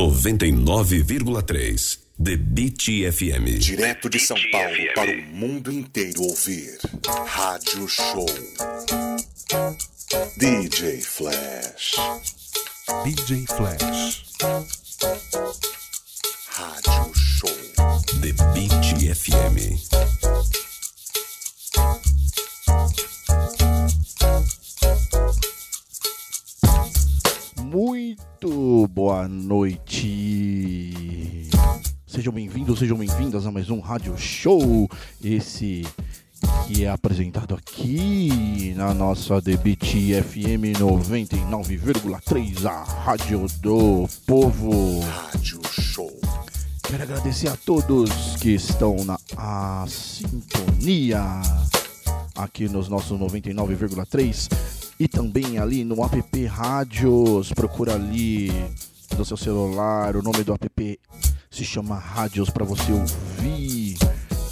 [0.00, 1.98] 99,3.
[2.22, 3.58] The Beat FM.
[3.58, 6.78] Direto de São Paulo para o mundo inteiro ouvir.
[7.26, 8.24] Rádio Show.
[10.38, 11.96] DJ Flash.
[13.04, 14.22] DJ Flash.
[16.48, 17.50] Rádio Show.
[18.22, 19.89] The Beat FM.
[28.92, 30.80] Boa noite.
[32.06, 34.88] Sejam bem-vindos, sejam bem-vindas a mais um Rádio Show.
[35.22, 35.86] Esse
[36.66, 45.00] que é apresentado aqui na nossa DBT FM 99,3, a Rádio do Povo.
[45.00, 46.10] Rádio Show.
[46.82, 48.10] Quero agradecer a todos
[48.40, 49.16] que estão na
[49.86, 51.22] sintonia
[52.34, 57.50] aqui nos nossos 99,3 e também ali no app Rádios.
[57.54, 58.52] Procura ali
[59.16, 61.00] no seu celular, o nome do app
[61.50, 63.96] se chama Rádios para você ouvir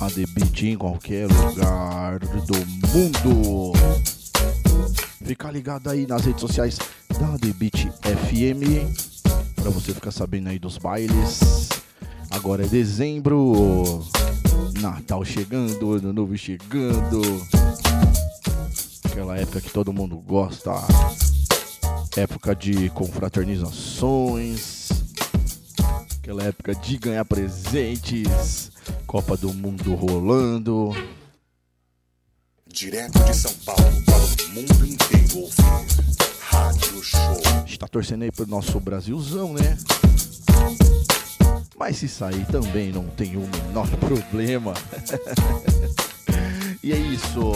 [0.00, 2.56] a Debit em qualquer lugar do
[2.88, 3.72] mundo.
[5.22, 6.78] Fica ligado aí nas redes sociais
[7.20, 8.88] da Debit FM
[9.54, 11.68] para você ficar sabendo aí dos bailes.
[12.30, 14.02] Agora é dezembro,
[14.80, 17.20] Natal chegando, Ano Novo chegando.
[19.18, 20.70] Aquela época que todo mundo gosta.
[22.16, 24.90] Época de confraternizações.
[26.18, 28.70] Aquela época de ganhar presentes.
[29.08, 30.92] Copa do Mundo rolando.
[32.68, 35.64] Direto de São Paulo para o mundo inteiro ouvir.
[36.38, 37.42] Rádio Show.
[37.44, 39.76] A gente tá torcendo aí pro nosso Brasilzão, né?
[41.76, 44.74] Mas se sair também não tem o menor problema.
[46.84, 47.52] e é isso.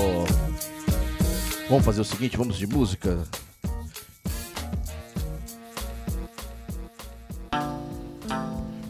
[1.68, 3.18] Vamos fazer o seguinte, vamos de música.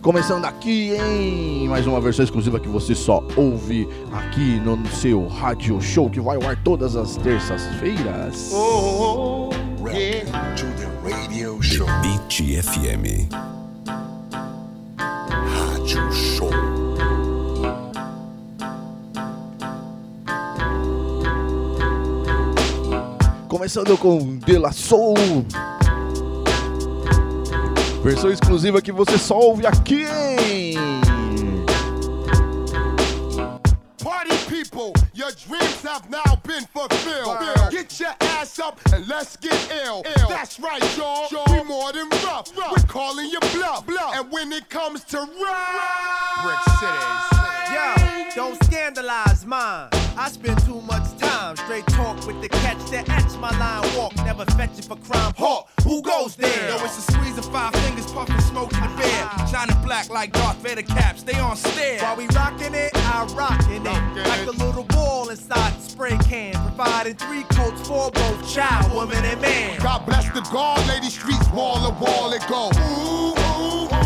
[0.01, 1.69] Começando aqui, hein?
[1.69, 6.37] Mais uma versão exclusiva que você só ouve aqui no seu rádio show que vai
[6.37, 8.51] ao ar todas as terças-feiras.
[9.81, 11.87] Welcome to the radio show.
[12.03, 13.33] Beat FM.
[14.99, 16.72] Rádio Show.
[23.63, 25.15] Começando com De La Soul.
[28.03, 30.75] Versão exclusiva que você só ouve aqui, hein?
[34.03, 37.39] Party people, your dreams have now been fulfilled.
[37.71, 39.55] Get your ass up and let's get
[39.87, 40.03] ill.
[40.29, 41.29] That's right, y'all.
[41.49, 42.53] We more than rough.
[42.57, 43.85] We're calling you bluff.
[44.13, 47.42] And when it comes to rap, Brick Cities.
[48.35, 49.89] Don't scandalize mine.
[50.17, 54.17] I spend too much time straight talk with the catch that etch my line walk.
[54.25, 55.35] Never fetch it for crime.
[55.37, 56.69] Hawk, who goes there?
[56.71, 59.49] Yo, it's a squeeze of five fingers, puffing smoke in the bed.
[59.51, 62.01] Shining black like Darth Vader caps, they on stare.
[62.01, 64.27] While we rockin' it, I rockin' it.
[64.27, 66.55] Like a little ball inside the spray can.
[66.55, 69.79] Providing three coats for both child, woman, and man.
[69.81, 72.71] God bless the guard, lady streets, wall to wall it go.
[72.81, 74.02] Ooh, ooh, ooh.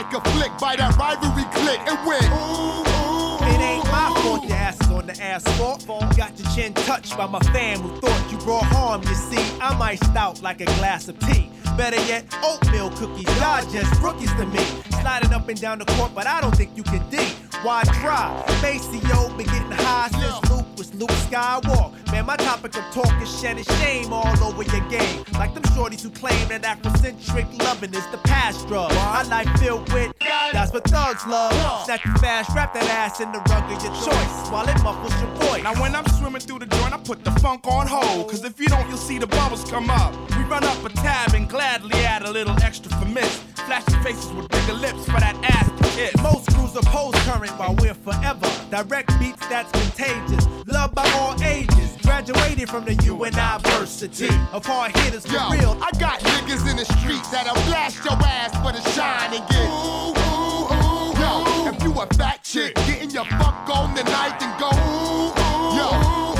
[0.00, 2.24] Like a flick by that rivalry click and win.
[2.32, 5.86] Ooh, ooh, It ain't my fault your ass is on the asphalt.
[6.16, 9.02] Got your chin touched by my fam who thought you brought harm.
[9.02, 11.50] You see, I'm iced out like a glass of tea.
[11.76, 13.26] Better yet, oatmeal cookies.
[13.40, 14.64] Y'all just rookies to me.
[15.02, 17.18] Sliding up and down the court, but I don't think you can D.
[17.62, 18.42] Why try?
[18.62, 21.92] Maseo been getting high since Luke was Luke Skywalker.
[22.10, 25.24] Man, my topic of talk is shedding shame all over your game.
[25.34, 28.92] Like them shorties who claim that Afrocentric loving is the past drug.
[28.94, 30.12] My life filled with
[30.52, 31.52] that's what thugs love.
[31.84, 35.14] Snatch you fast, wrap that ass in the rug of your choice while it muffles
[35.20, 35.62] your voice.
[35.62, 38.28] Now when I'm swimming through the joint, I put the funk on hold.
[38.28, 40.12] Cause if you don't, you'll see the bubbles come up.
[40.36, 43.38] We run up a tab and gladly add a little extra for miss.
[43.66, 46.16] Flashing faces with bigger lips for that ass to kiss.
[46.22, 48.50] Most crews oppose current while we're forever.
[48.70, 50.48] Direct beats that's contagious.
[50.66, 51.89] Loved by all ages.
[52.02, 55.78] Graduated from the university of hard hitters for Yo, real.
[55.80, 59.68] I got niggas in the streets that'll blast your ass for the shine and get.
[59.68, 64.54] Ooh, ooh, ooh, Yo, if you a fat chick, getting your fuck on tonight and
[64.60, 64.70] go.
[64.70, 65.88] Ooh, ooh, Yo,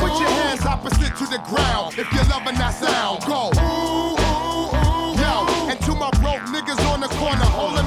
[0.01, 3.25] put your hands opposite to the ground if you're loving that sound.
[3.25, 3.53] Go.
[3.57, 7.80] Ooh, ooh, ooh, Yo, and to my broke niggas on the corner holding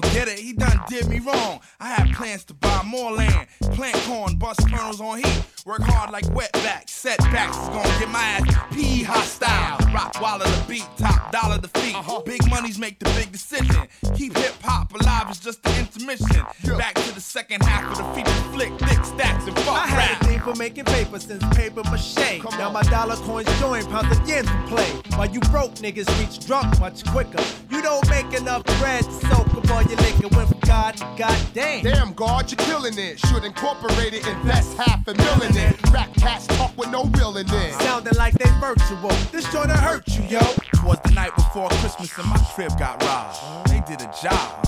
[0.00, 0.38] gon' get it.
[0.38, 1.60] He done did me wrong.
[1.80, 5.44] I had plans to buy more land, plant corn, bust kernels on heat.
[5.66, 6.90] Work hard like wetbacks.
[6.90, 9.78] Setbacks is gonna get my ass P hostile.
[9.94, 11.96] Rock wallet the beat, top dollar the feet.
[11.96, 12.20] Uh-huh.
[12.20, 13.88] Big monies make the big decision.
[14.14, 16.44] Keep hip hop alive is just the intermission.
[16.76, 20.20] Back to the second half of the feature flick, thick stacks and fuck I had
[20.20, 22.42] a thing for making paper since paper mache.
[22.58, 24.90] Now my dollar coins join pounds again to play.
[25.16, 27.42] While you broke niggas reach drunk much quicker.
[27.70, 30.28] You don't make enough bread to soak up all your liquor.
[30.36, 31.84] Went from God to goddamn.
[31.84, 33.18] Damn, God, you're killing it.
[33.18, 35.90] Should incorporate it, invest half a million in it.
[35.90, 37.72] Rap cats talk with no real in it.
[37.80, 39.10] Sounding like they virtual.
[39.32, 40.40] This joint hurt you, yo.
[40.84, 43.68] Was the night before Christmas and my crib got robbed.
[43.68, 44.62] They did a job.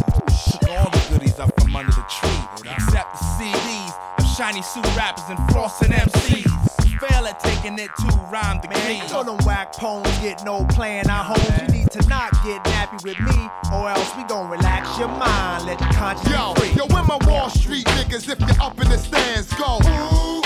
[0.50, 4.86] Took all the goodies up from under the tree, except the CDs of shiny suit
[4.96, 6.76] rappers and frosting MCs.
[7.00, 11.08] Fail at taking it to rhyme the you know them whack poems get no playing
[11.10, 11.60] our homes.
[11.60, 15.66] You need to not get nappy with me, or else we gon' relax your mind.
[15.66, 16.70] Let the conscience Yo, free.
[16.70, 19.78] yo, where my Wall Street niggas if you're up in the stands go?
[19.84, 20.45] Ooh.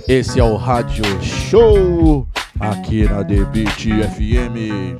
[0.08, 2.26] Esse é o Rádio Show
[2.58, 4.98] aqui na Beat FM.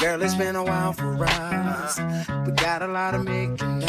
[0.00, 1.98] Girl, it's been a while for us.
[2.46, 3.88] We got a lot of making up.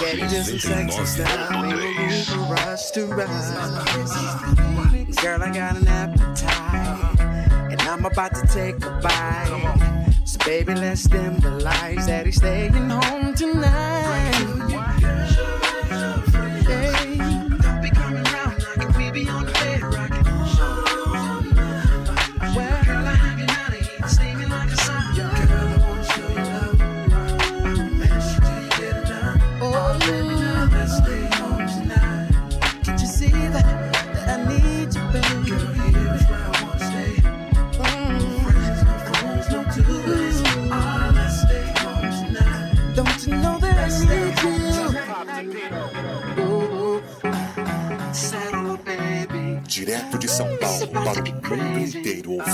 [0.00, 1.50] Getting just some sexy stuff.
[1.52, 3.54] Ain't no us to rush.
[5.22, 7.20] Girl, I got an appetite.
[7.70, 10.14] And I'm about to take a bite.
[10.24, 12.06] So, baby, let's dim the lights.
[12.06, 14.73] Daddy's staying home tonight.
[49.84, 52.50] Direto de São Paulo para o mundo inteiro ouvir.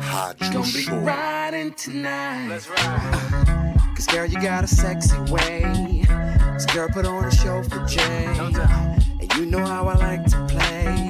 [0.00, 1.04] Rádio Gonna be Show.
[1.04, 2.66] riding tonight.
[3.94, 5.62] Cause girl, you got a sexy way.
[6.58, 8.26] So girl, put on a show for Jay.
[9.20, 11.09] And you know how I like to play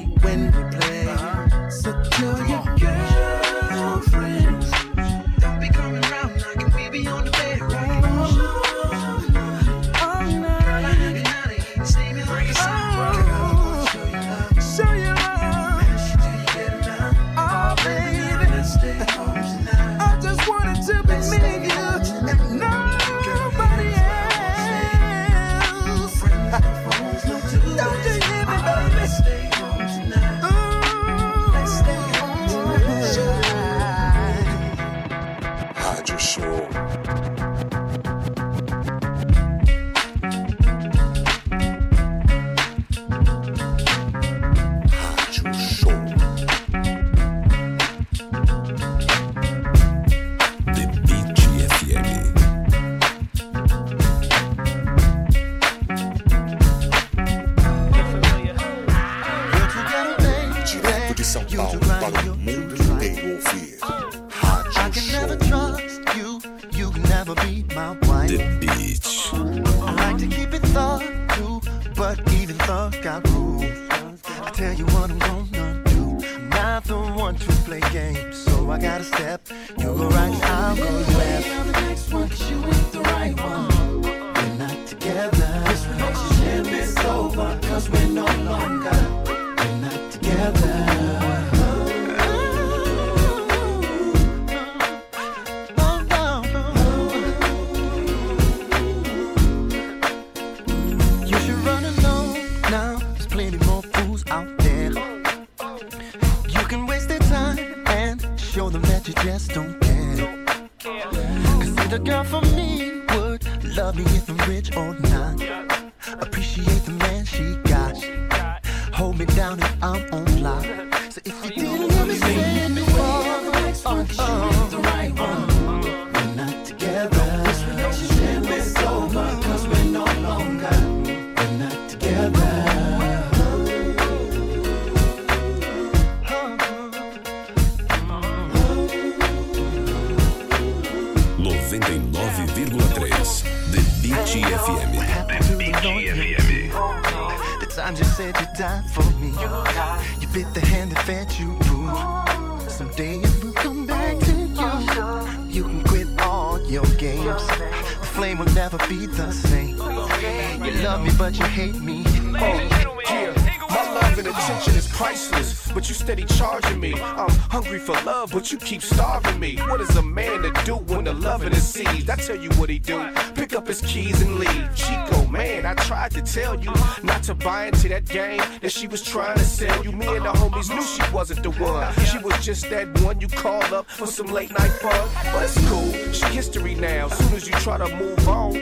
[168.51, 169.55] you keep starving me.
[169.67, 172.09] What is a man to do when the loving is seized?
[172.09, 173.09] I tell you what he do.
[173.35, 174.75] Pick up his keys and leave.
[174.75, 178.87] Chico, man, I tried to tell you not to buy into that game that she
[178.87, 179.91] was trying to sell you.
[179.91, 181.93] Me and the homies knew she wasn't the one.
[182.05, 185.09] She was just that one you called up for some late night fun.
[185.31, 187.07] But it's cool, she history now.
[187.07, 188.53] Soon as you try to move on,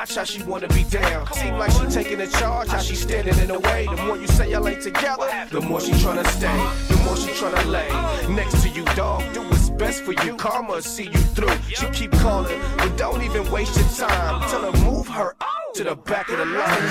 [0.00, 1.30] watch how she wanna be down.
[1.34, 3.86] Seem like she taking the charge, how she standing in the way.
[3.86, 7.30] The more you say y'all ain't together, the more she tryna stay, the more she
[7.40, 7.88] tryna lay
[8.34, 9.22] next to you, dog.
[9.34, 10.36] Do what's best for you.
[10.36, 11.54] Karma see you through.
[11.68, 14.40] She keep calling, but don't even waste your time.
[14.48, 15.36] Tell her move her
[15.74, 16.84] to the back of the line.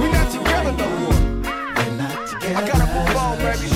[0.00, 1.14] We not together no more.
[2.58, 3.73] I gotta move on, baby.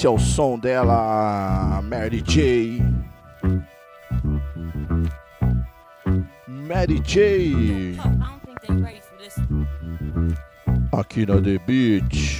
[0.00, 2.82] E esse é o som dela, Mary J.
[6.48, 7.98] Mary J.
[10.90, 12.39] Aqui na The Beach.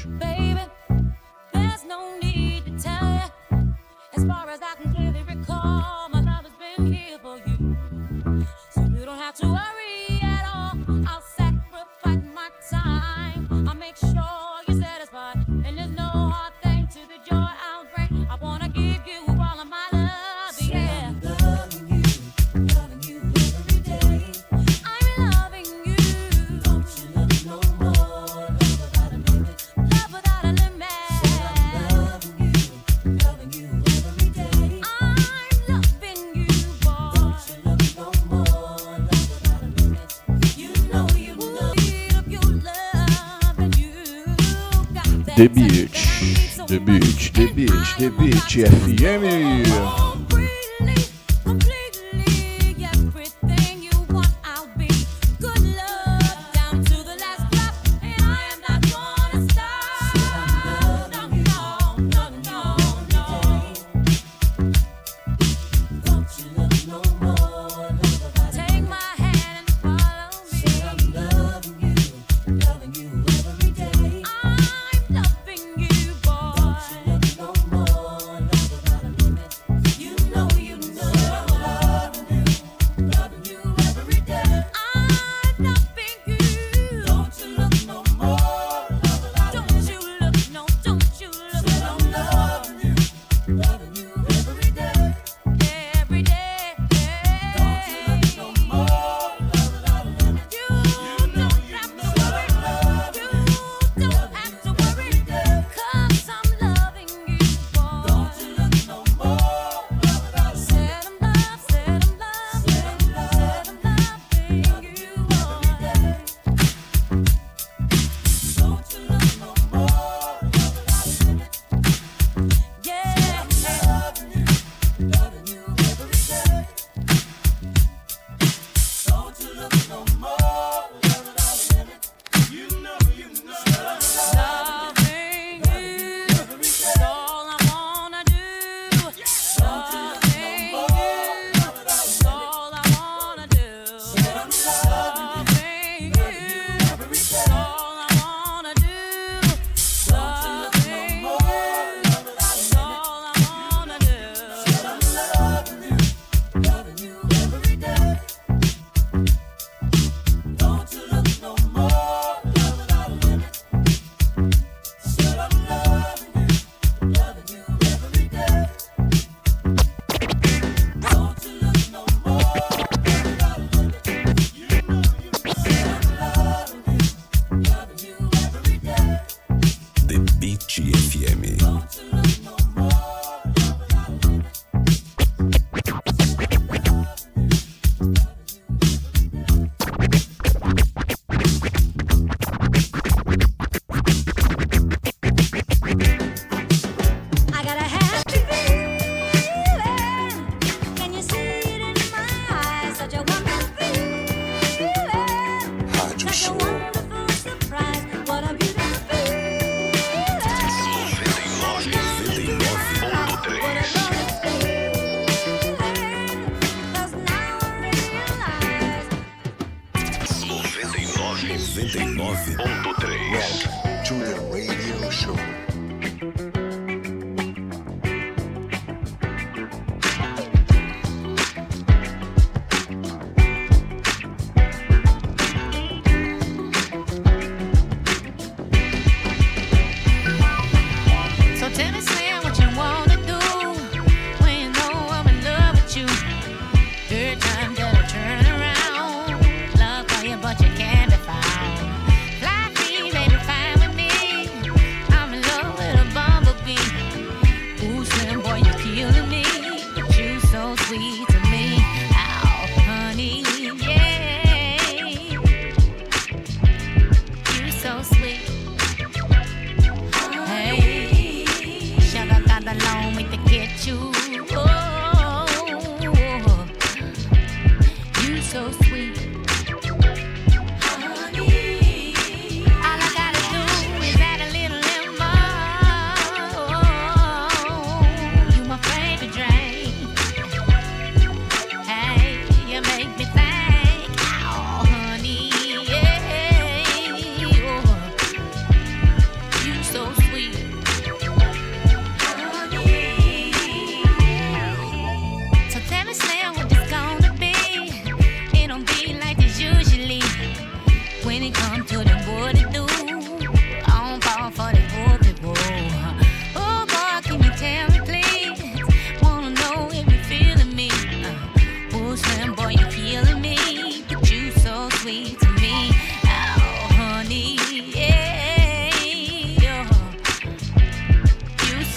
[48.52, 49.99] The Beat FM.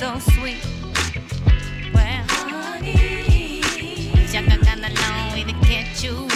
[0.03, 0.57] so sweet.
[1.93, 3.61] Well, honey,
[4.35, 6.32] I got a long way to get you.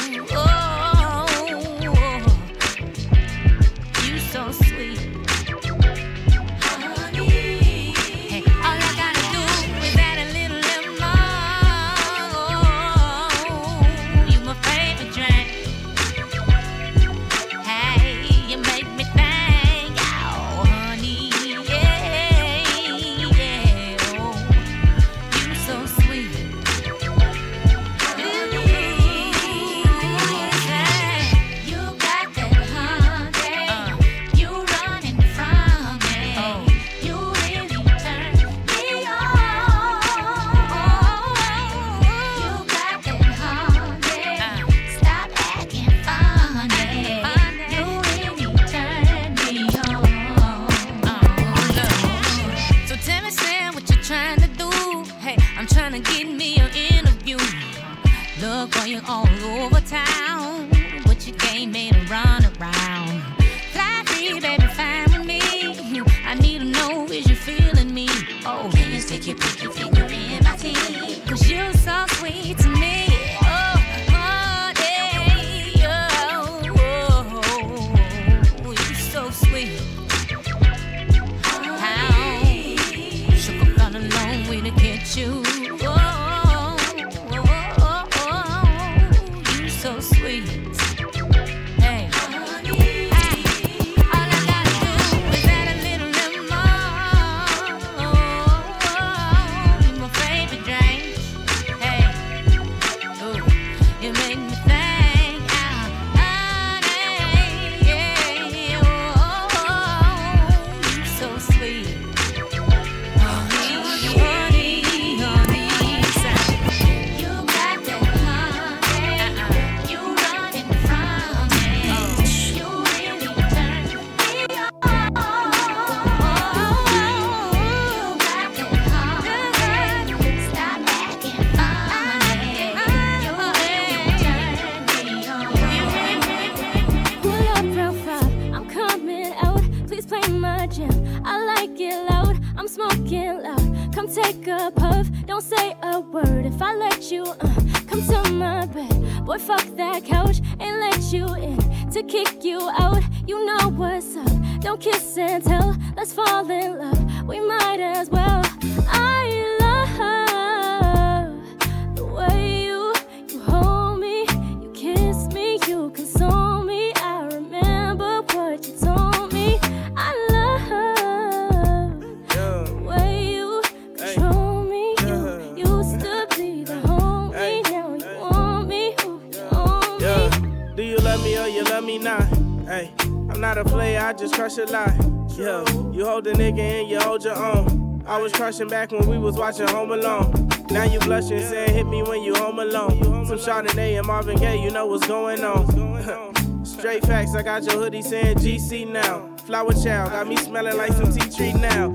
[188.65, 190.49] back when we was watching Home Alone.
[190.71, 193.25] Now you blushing, saying hit me when you home alone.
[193.27, 196.65] Some Chardonnay and Marvin Gaye, you know what's going on.
[196.65, 199.29] Straight facts, I got your hoodie saying GC now.
[199.45, 201.89] Flower child, got me smelling like some tea tree now.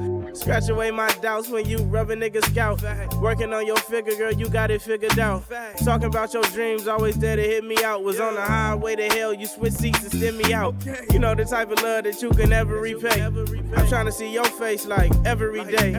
[0.52, 2.82] Scratch away my doubts when you rub a nigga scalp.
[3.22, 5.44] Working on your figure, girl, you got it figured out.
[5.82, 8.04] Talking about your dreams, always there to hit me out.
[8.04, 10.74] Was on the highway to hell, you switch seats and send me out.
[11.10, 13.22] You know the type of love that you can never repay.
[13.22, 15.92] I'm trying to see your face like every day.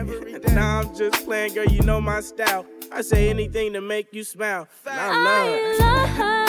[0.52, 2.64] Now I'm just playing, girl, you know my style.
[2.92, 4.68] I say anything to make you smile.
[4.86, 5.80] I love.
[5.80, 6.43] I love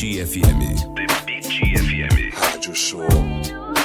[0.00, 0.60] Beat FM.
[0.94, 2.30] The Beat FM.
[2.32, 3.75] Rádio Show.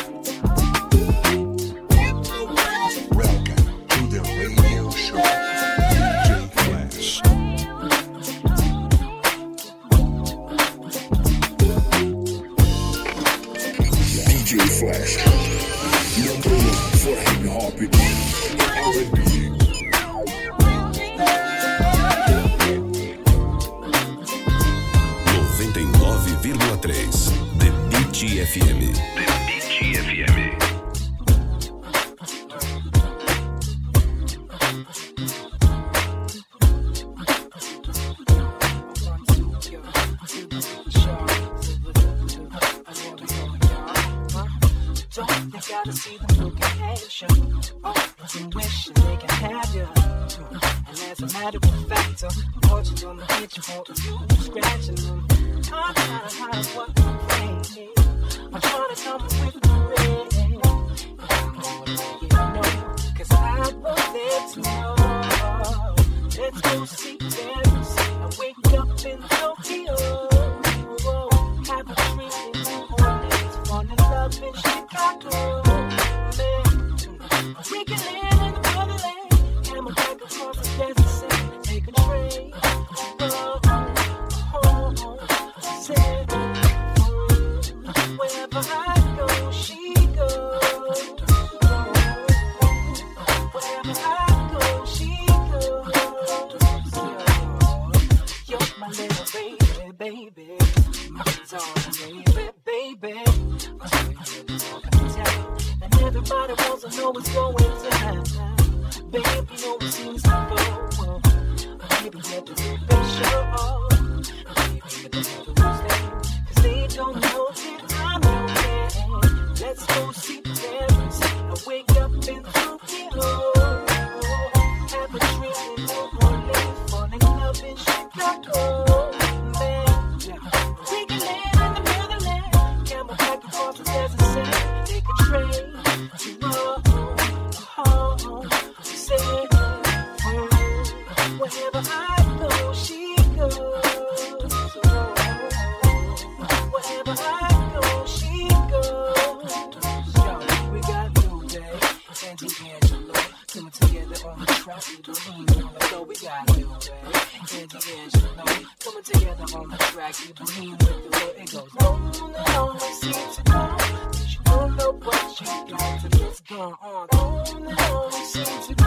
[168.42, 168.82] 99,3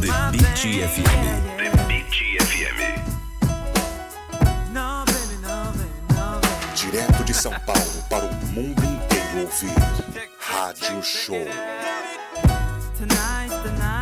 [0.00, 1.60] The Beat FM.
[1.60, 2.08] The Beat
[2.64, 3.09] FM.
[7.40, 9.72] São Paulo para o mundo inteiro ouvir.
[10.40, 11.46] Rádio Show.
[12.98, 13.99] Tonight, tonight.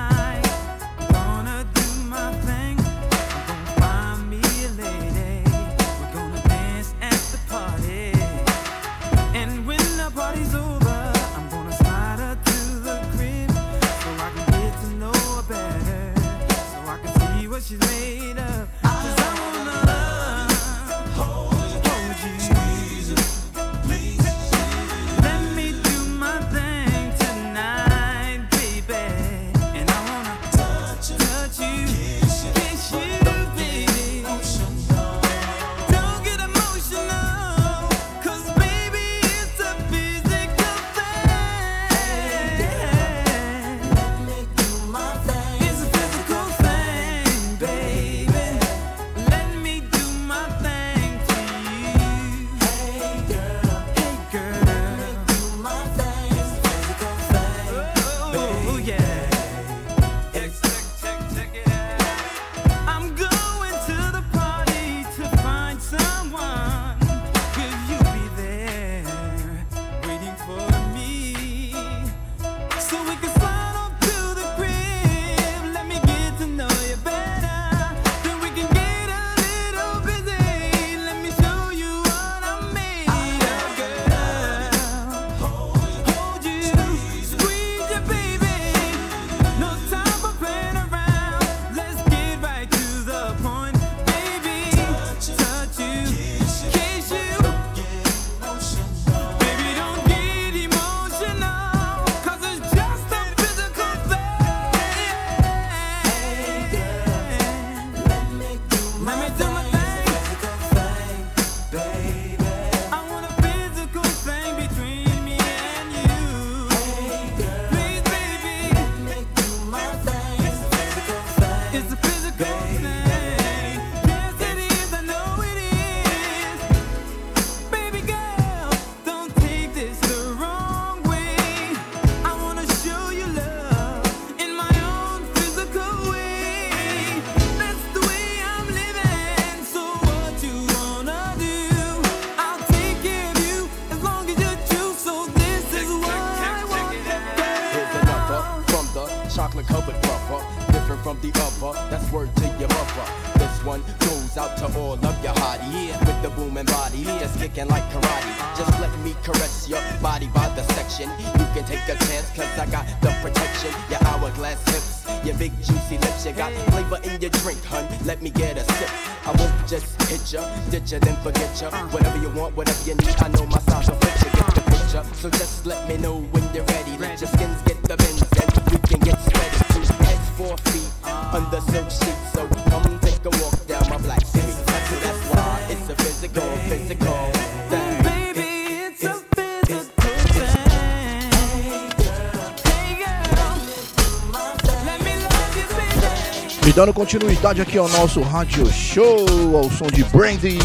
[196.79, 200.57] Dando continuidade aqui ao nosso rádio show, ao som de Brandy.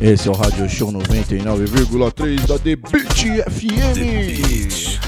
[0.00, 3.94] Esse é o Rádio Show 99,3 da The Beat FM.
[3.94, 5.00] The Beat.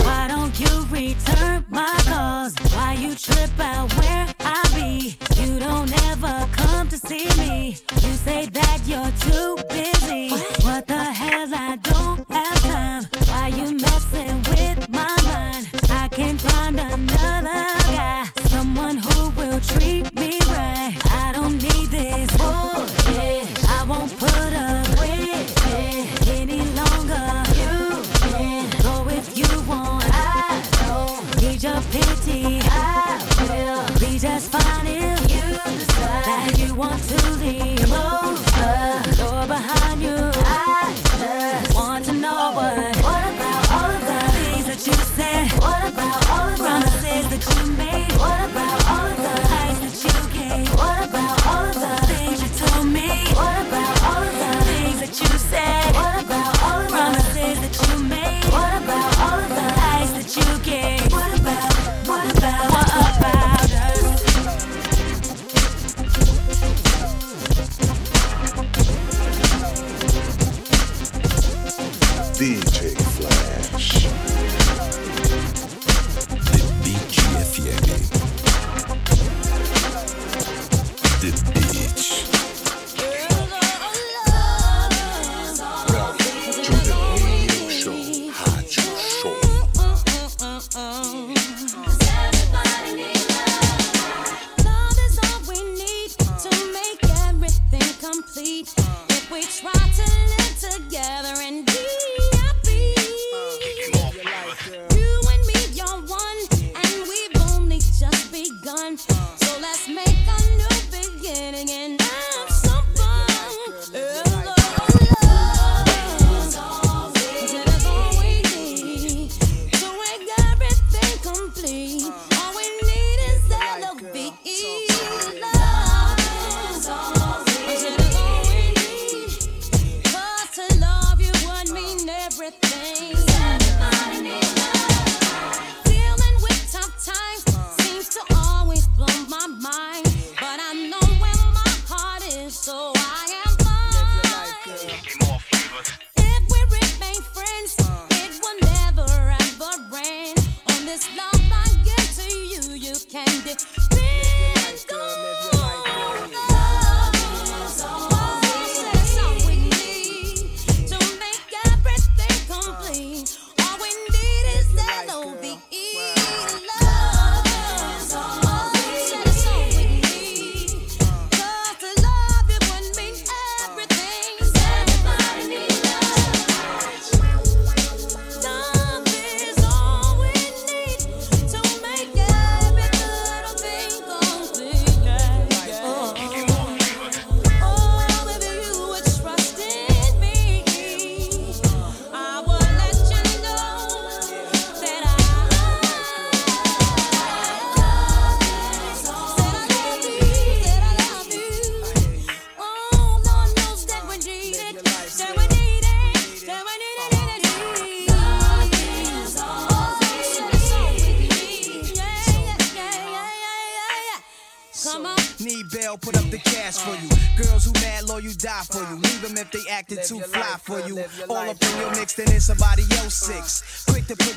[0.00, 2.52] Why don't you return my calls?
[2.74, 5.16] Why you trip out where I be?
[5.40, 7.76] You don't ever come to see me.
[8.02, 9.57] You say that you're too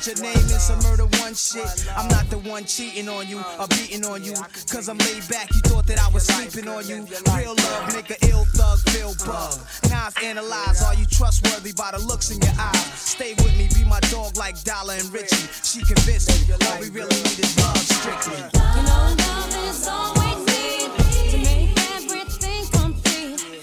[0.02, 1.86] put your name in some murder one shit.
[1.96, 4.34] I'm not the one cheating on you or beating on you.
[4.70, 7.06] Cause I'm laid back, you thought that I was sleeping on you.
[7.36, 9.54] Real love, nigga, ill thug, feel bug.
[9.88, 12.94] Now I've analyzed, are you trustworthy by the looks in your eyes?
[12.94, 15.46] Stay with me, be my dog like Dollar and Richie.
[15.62, 18.42] She convinced me, all we really need is love, strictly.
[18.42, 23.61] You know, love is always need to make everything complete.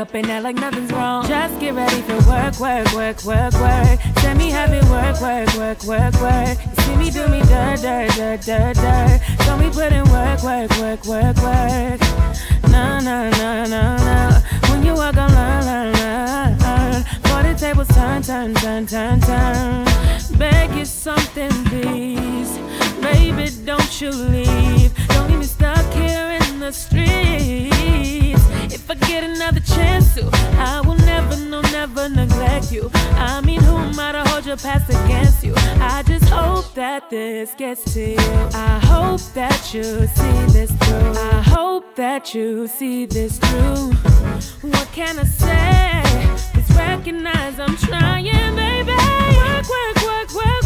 [0.00, 1.26] up and act like nothing's wrong.
[1.26, 4.00] Just get ready for work, work, work, work, work.
[4.20, 6.56] Send me happy work, work, work, work, work.
[6.64, 9.20] You see me do me dirt, dirt, dirt, dirt, dirt.
[9.44, 12.00] So we put in work, work, work, work, work.
[12.72, 14.40] Nah, nah, nah, nah, nah.
[14.70, 17.02] When you walk on line, learn, learn, learn.
[17.28, 19.84] For the tables turn, turn, turn, turn, turn.
[20.38, 22.58] Beg you something, please.
[23.02, 24.92] Baby, don't you leave.
[25.08, 28.19] Don't leave me stuck here in the street.
[28.90, 30.28] I get another chance to,
[30.58, 32.90] I will never, no, never neglect you.
[33.14, 35.54] I mean, who might I hold your past against you?
[35.56, 38.18] I just hope that this gets to you.
[38.18, 41.12] I hope that you see this through.
[41.16, 43.92] I hope that you see this through.
[44.68, 46.02] What can I say?
[46.52, 48.90] Just recognize I'm trying, baby.
[48.90, 50.59] Work, work, work, work.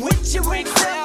[0.00, 0.99] with your wings down.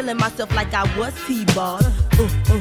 [0.00, 1.80] feeling myself like I was T-Ball.
[1.84, 2.60] Uh, uh, uh.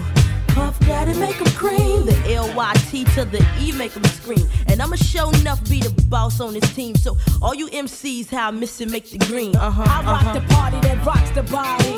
[0.50, 2.06] Puff Daddy make them cream.
[2.06, 4.46] The L-Y-T to the E make them scream.
[4.68, 6.96] And I'ma show enough be the boss on this team.
[6.96, 9.56] So all you MCs, how I miss it, make the green.
[9.56, 10.40] Uh-huh, I rock uh-huh.
[10.40, 11.96] the party that rocks the body.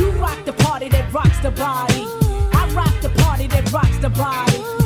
[0.00, 2.04] You rock the party that rocks the body.
[2.52, 4.79] I rock the party that rocks the body.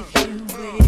[0.00, 0.79] you.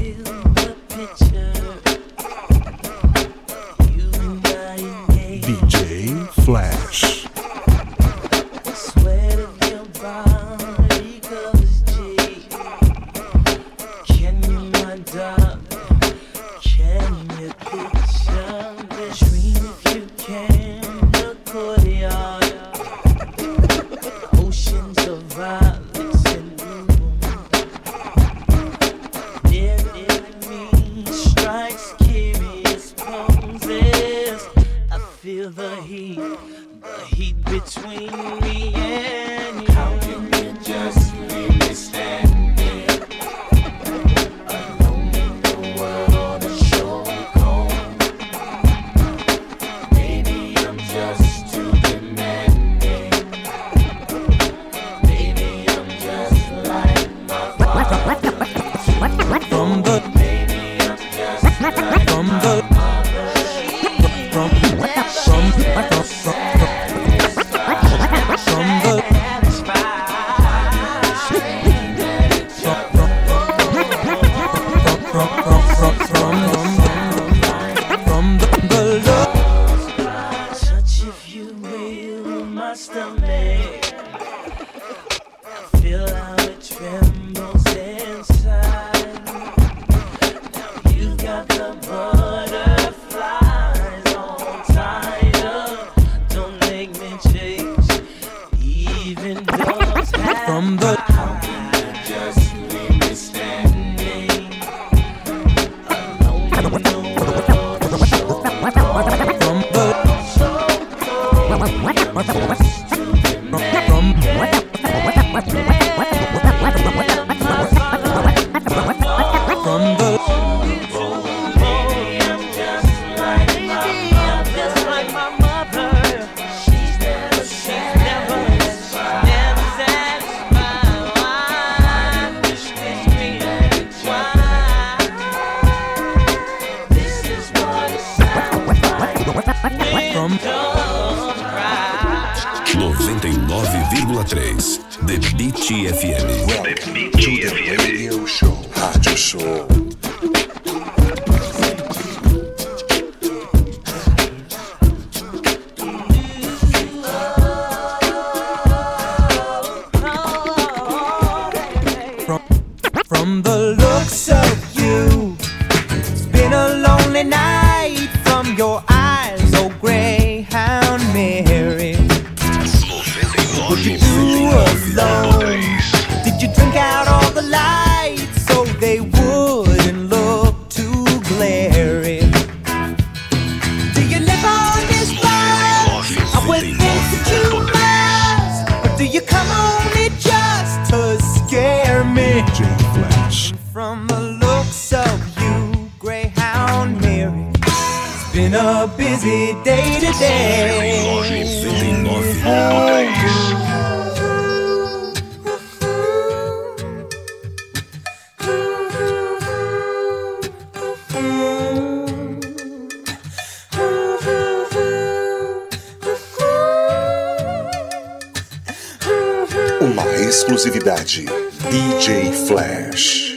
[220.33, 221.27] Exclusividade.
[221.71, 223.32] DJ Flash.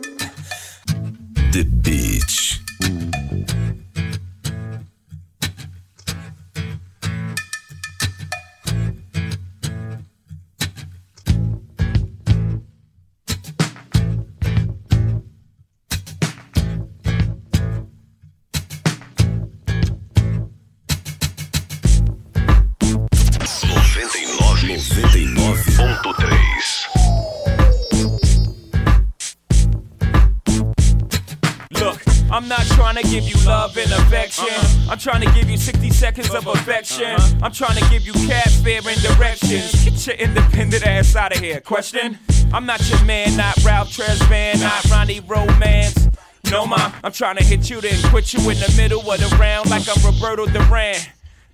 [41.35, 41.61] Out of here.
[41.61, 42.17] Question?
[42.53, 46.09] I'm not your man, not Ralph Tresvant, not Ronnie Romance.
[46.51, 49.35] No, ma, I'm trying to hit you, then quit you in the middle of the
[49.37, 50.95] round like I'm Roberto Duran.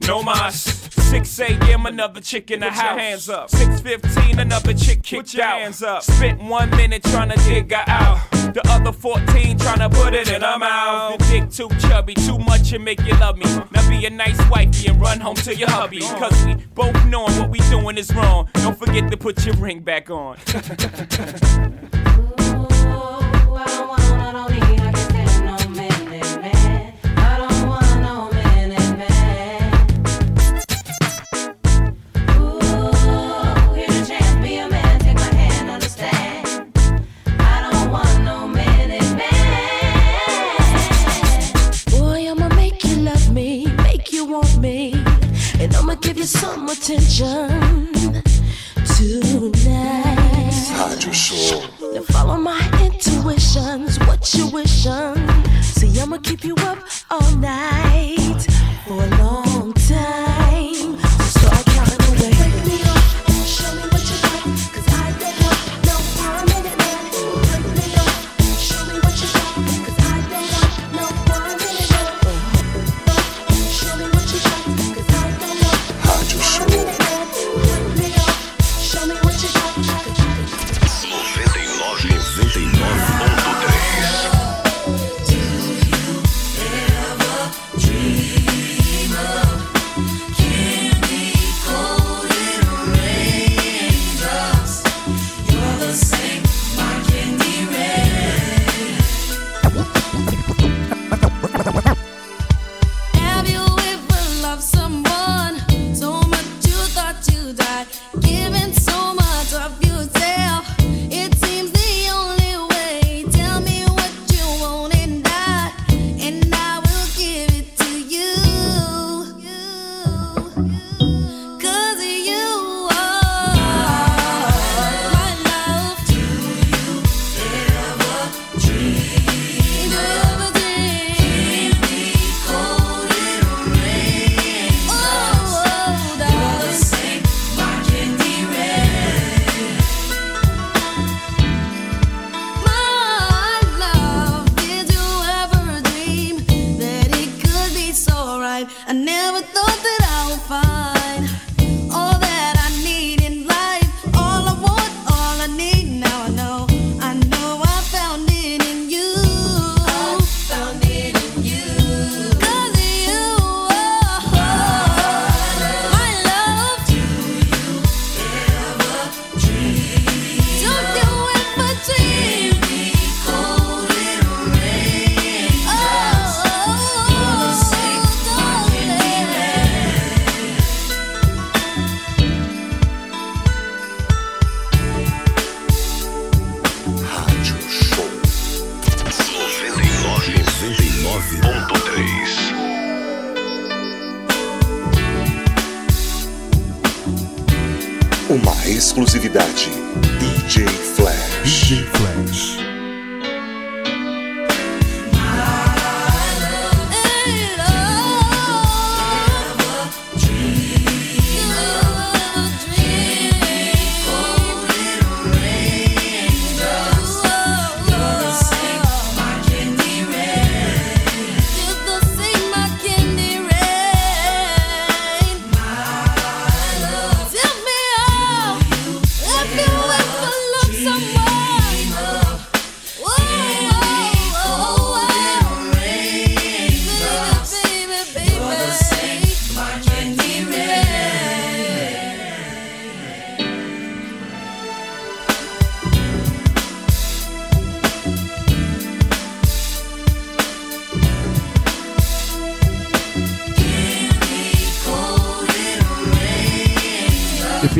[0.07, 0.61] No mas.
[1.11, 1.85] 6 a.m.
[1.85, 2.99] another chick in the Put your house.
[2.99, 3.49] hands up.
[3.51, 5.59] 6:15 another chick kicked Put your out.
[5.59, 6.03] hands up.
[6.03, 8.17] Spent one minute trying to dig her out.
[8.53, 11.19] The other 14 trying to put it in her mouth.
[11.19, 13.45] The dick too chubby, too much and make you love me.
[13.71, 16.01] Now be a nice wifey and run home to your hubby.
[16.01, 18.49] Cause we both knowing what we doing is wrong.
[18.55, 20.37] Don't forget to put your ring back on.
[46.21, 47.91] you some attention
[48.95, 50.53] tonight.
[50.77, 51.61] Rádio Show.
[51.93, 55.17] Now follow my intuitions, what you wishing.
[55.63, 56.77] See, I'ma keep you up
[57.09, 58.45] all night
[58.85, 59.50] for a long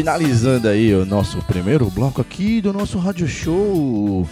[0.02, 4.28] finalizando aí o nosso primeiro bloco aqui do nosso rádio show.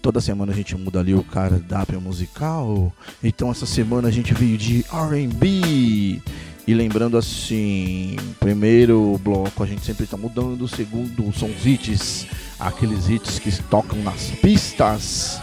[0.00, 2.90] Toda semana a gente muda ali o cardápio musical.
[3.22, 6.22] Então essa semana a gente veio de R&B.
[6.66, 12.26] E lembrando assim, primeiro bloco a gente sempre tá mudando, segundo são os hits,
[12.58, 15.38] aqueles hits que tocam nas pistas,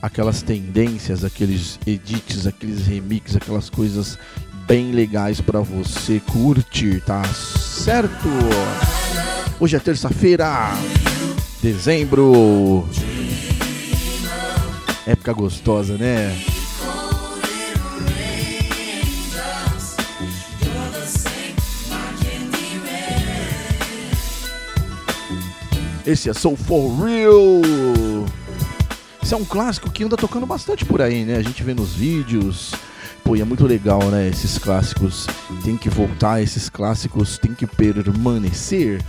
[0.00, 4.18] aquelas tendências, aqueles edits, aqueles remixes, aquelas coisas
[4.66, 8.28] bem legais pra você curtir, tá certo?
[9.58, 10.70] Hoje é terça-feira,
[11.62, 12.86] dezembro.
[15.06, 16.36] Época gostosa, né?
[26.04, 27.62] Esse é Soul For Real.
[29.22, 31.36] Esse é um clássico que anda tocando bastante por aí, né?
[31.36, 32.74] A gente vê nos vídeos.
[33.24, 34.28] Pô, e é muito legal, né?
[34.28, 35.26] Esses clássicos
[35.64, 39.02] tem que voltar, esses clássicos tem que permanecer.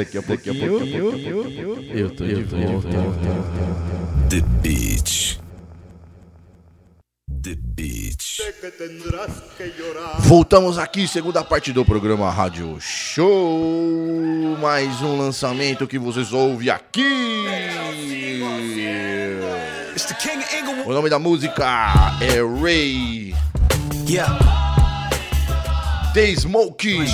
[0.00, 0.80] Daqui a pouquinho,
[1.92, 2.88] eu tô de volta.
[4.30, 5.38] The Beach.
[7.42, 8.42] The Beach.
[10.20, 14.56] Voltamos aqui, segunda parte do programa Rádio Show.
[14.58, 17.44] Mais um lançamento que vocês ouvem aqui.
[20.86, 21.92] O nome da música
[22.22, 23.34] é Ray.
[24.08, 24.38] Yeah.
[26.14, 27.04] The Smoke.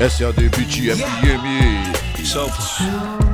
[0.00, 2.24] SAD Beat FM.
[2.24, 3.27] Salve.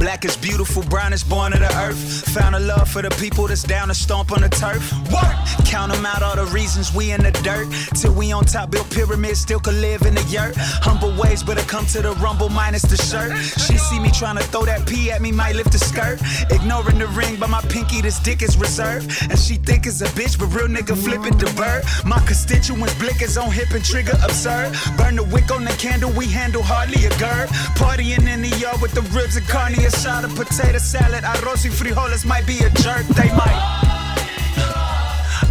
[0.00, 2.26] Black is beautiful, brown is born of the earth.
[2.30, 4.90] Found a love for the people that's down to stomp on the turf.
[5.12, 5.36] Work!
[5.66, 7.68] Count them out, all the reasons we in the dirt.
[7.94, 10.54] Till we on top, built pyramids, still could live in the yurt.
[10.56, 13.36] Humble ways, but I come to the rumble minus the shirt.
[13.36, 16.18] She see me trying to throw that pee at me, might lift the skirt.
[16.50, 19.12] Ignoring the ring, but my pinky, this dick is reserved.
[19.28, 21.84] And she think it's a bitch, but real nigga flip it the bird.
[22.06, 24.72] My constituents blickers on hip and trigger absurd.
[24.96, 27.50] Burn the wick on the candle, we handle hardly a gird.
[27.76, 31.24] Partying in the yard with the ribs and carne a shot of potato salad.
[31.24, 33.60] Arroz y frijoles might be a jerk, they might.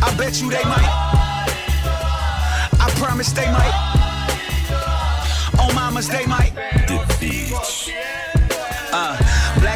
[0.01, 0.91] I bet you they might.
[2.79, 3.75] I promise they might.
[5.59, 6.53] On mamas, they might.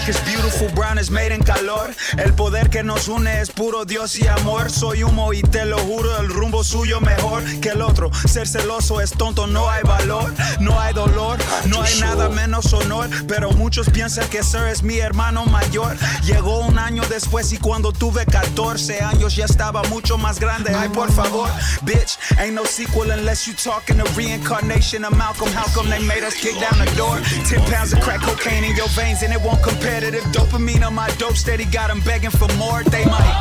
[0.04, 1.93] The black is beautiful, brown is made en calor.
[2.18, 4.70] El poder que nos une es puro Dios y amor.
[4.70, 8.12] Soy humo y te lo juro, el rumbo suyo mejor que el otro.
[8.28, 11.38] Ser celoso es tonto, no hay valor, no hay dolor,
[11.68, 13.10] no hay nada menos honor.
[13.28, 15.95] Pero muchos piensan que Sir es mi hermano mayor.
[16.24, 20.74] Llegó un año después y cuando tuve 14 años ya estaba mucho más grande.
[20.76, 21.49] Ay, por favor,
[21.84, 25.49] bitch, ain't no sequel unless you talking a reincarnation of Malcolm.
[25.54, 27.20] How come they made us kick down the door?
[27.47, 29.62] 10 pounds of crack cocaine in your veins and it won't
[29.94, 30.24] competitive.
[30.32, 32.84] Dopamine on my dope steady got them begging for more.
[32.84, 33.36] They might.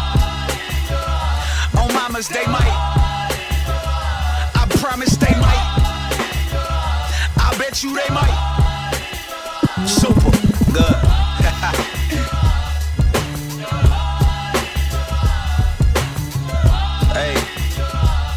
[1.79, 2.75] On mamas, they might.
[4.55, 5.65] I promise they might.
[7.39, 8.37] I bet you they might.
[9.87, 10.31] Super
[10.73, 10.97] good.
[17.15, 17.35] Hey,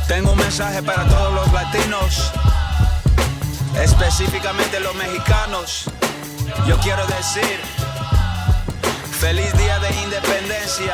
[0.07, 2.31] tengo un mensaje para todos los latinos,
[3.79, 5.89] específicamente los mexicanos.
[6.67, 7.57] Yo quiero decir,
[9.15, 10.93] feliz día de independencia.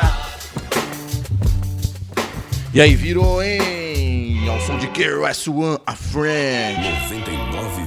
[2.72, 4.48] E aí, virou, hein?
[4.48, 6.80] Ao som de KRS-One, a friend.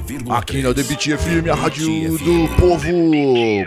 [0.06, 0.36] 99,3.
[0.36, 2.86] Aqui na The Beat FM, a rádio do povo.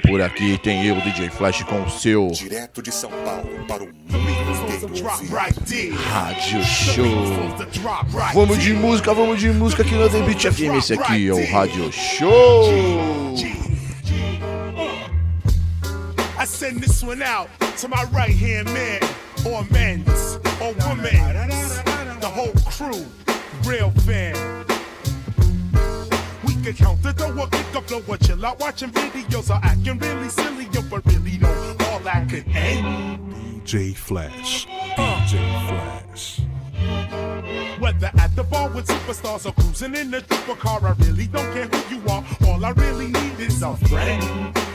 [0.08, 3.88] Por aqui tem eu, DJ Flash, com o seu Direto de São Paulo para o
[3.88, 5.94] mundo inteiro.
[6.10, 7.06] Rádio Show.
[8.34, 10.78] Vamos de música, vamos de música aqui na The Beat FM.
[10.78, 13.69] Esse aqui é o Rádio Show.
[16.46, 19.02] Send this one out to my right hand man,
[19.46, 21.84] or men's, or women's,
[22.22, 23.06] the whole crew,
[23.66, 24.36] real fan.
[26.46, 30.30] We can count the dough, kick up low, chill out watching videos or acting really
[30.30, 33.20] silly, yo, but really know all that could end.
[33.66, 34.66] DJ Flash.
[34.66, 36.40] DJ Flash.
[37.80, 41.54] Whether at the bar with superstars or cruising in a super car, I really don't
[41.54, 42.26] care who you are.
[42.48, 44.69] All I really need is a friend.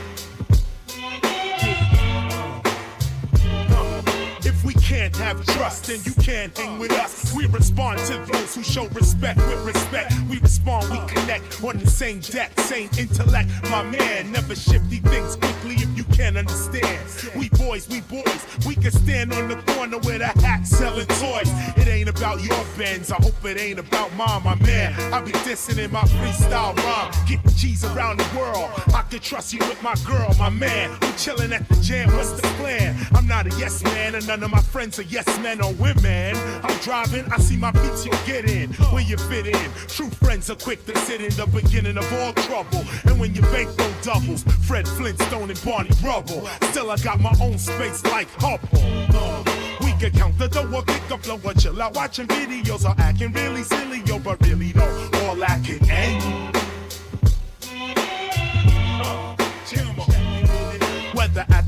[4.65, 7.33] We can't have trust, then you can't hang with us.
[7.35, 10.13] We respond to those who show respect with respect.
[10.29, 13.49] We respond, we connect on the same deck, same intellect.
[13.69, 16.99] My man, never shifty things quickly if you can't understand.
[17.35, 21.51] We boys, we boys, we can stand on the corner with a hat selling toys.
[21.77, 24.93] It ain't about your bends, I hope it ain't about mine, my man.
[25.13, 28.71] I be dissing in my freestyle rhyme, getting G's around the world.
[28.93, 30.97] I can trust you with my girl, my man.
[31.01, 32.95] We chilling at the jam, what's the plan?
[33.13, 36.35] I'm not a yes man, and none of my friends are yes men or women.
[36.63, 39.71] I'm driving, I see my beats, you get in, where you fit in.
[39.87, 42.83] True friends are quick to sit in the beginning of all trouble.
[43.05, 46.47] And when your bankroll doubles, Fred Flintstone and Barney Rubble.
[46.69, 49.43] Still, I got my own space like Hubble.
[49.81, 53.63] We can count the dough, kick up low, chill out watching videos or acting really
[53.63, 54.85] silly, yo, but really no,
[55.25, 56.54] all that can end.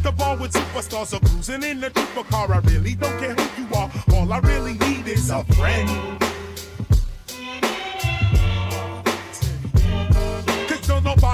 [0.08, 3.62] The bar with superstars or cruising in a trooper car, I really don't care who
[3.62, 3.92] you are.
[4.14, 6.37] All I really need is a friend.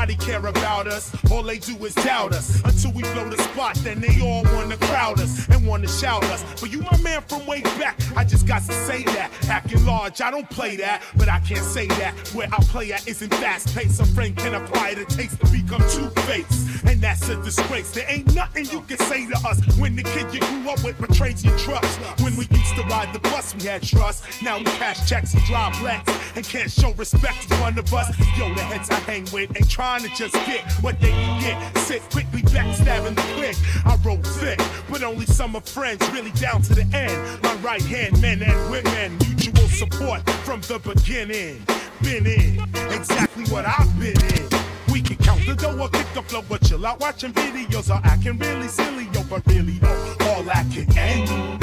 [0.04, 1.12] Nobody care about us.
[1.32, 2.62] All they do is doubt us.
[2.66, 6.44] Until we blow the spot, then they all wanna crowd us and wanna shout us.
[6.60, 9.32] But you my man from way back, I just got to say that.
[9.48, 12.14] Acting large, I don't play that, but I can't say that.
[12.34, 14.02] Where I play at isn't fast paced.
[14.02, 16.86] A friend can apply the taste to become two faced.
[16.86, 17.92] And that's a disgrace.
[17.92, 21.00] There ain't nothing you can say to us when the kid you grew up with
[21.00, 22.00] betrays your trust.
[22.22, 24.24] When we used to ride the bus, we had trust.
[24.42, 28.10] Now we cash checks and drive blacks and can't show respect to one of us.
[28.38, 31.78] Yo, the heads I hang with ain't trying to just get what they can get.
[31.78, 33.56] Sit quickly backstabbing the click.
[33.86, 37.44] I roll thick, but only some of friends really down to the end.
[37.44, 41.62] My right hand men and women, mutual support from the beginning.
[42.02, 44.50] Been in exactly what I've been in.
[44.92, 48.02] We can count the dough or kick the flow, but chill out watching videos or
[48.06, 51.63] acting really silly, yo, but really no, all I can end.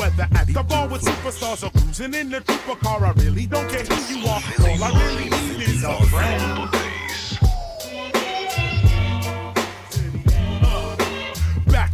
[0.00, 3.68] Whether at the bar with superstars or cruising in the trooper car, I really don't
[3.68, 4.40] care who you are.
[4.60, 6.89] All I really need is a friend.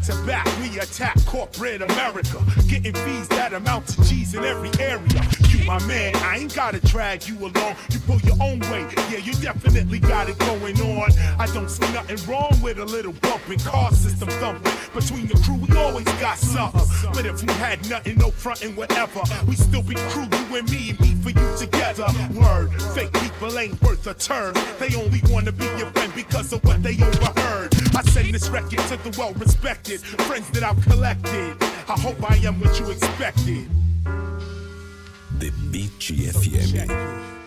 [0.07, 2.39] To back, we attack corporate America,
[2.69, 5.03] getting fees that amount to G's in every area.
[5.49, 7.75] You, my man, I ain't gotta drag you along.
[7.91, 11.11] You pull your own way, yeah, you definitely got it going on.
[11.41, 14.73] I don't see nothing wrong with a little bumping, car system thumping.
[14.95, 16.83] Between the crew, we always got something.
[17.13, 20.95] But if we had nothing, no frontin', whatever, we still be crew, you and me,
[21.01, 22.07] me for you together.
[22.33, 24.55] Word, fake people ain't worth a turn.
[24.79, 27.75] They only wanna be your friend because of what they overheard.
[27.97, 29.33] I send this record to the well
[29.97, 31.57] respected friends that I've collected.
[31.89, 33.69] I hope I am what you expected.
[35.39, 36.89] The Beat FM.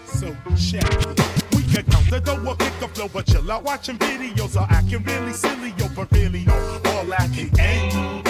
[0.05, 1.55] So check it.
[1.55, 5.03] We can count the dough kick the flow, but chill out watching videos or acting
[5.03, 6.53] really silly, yo, but really no,
[6.85, 7.49] all that can.
[7.59, 8.23] Uh.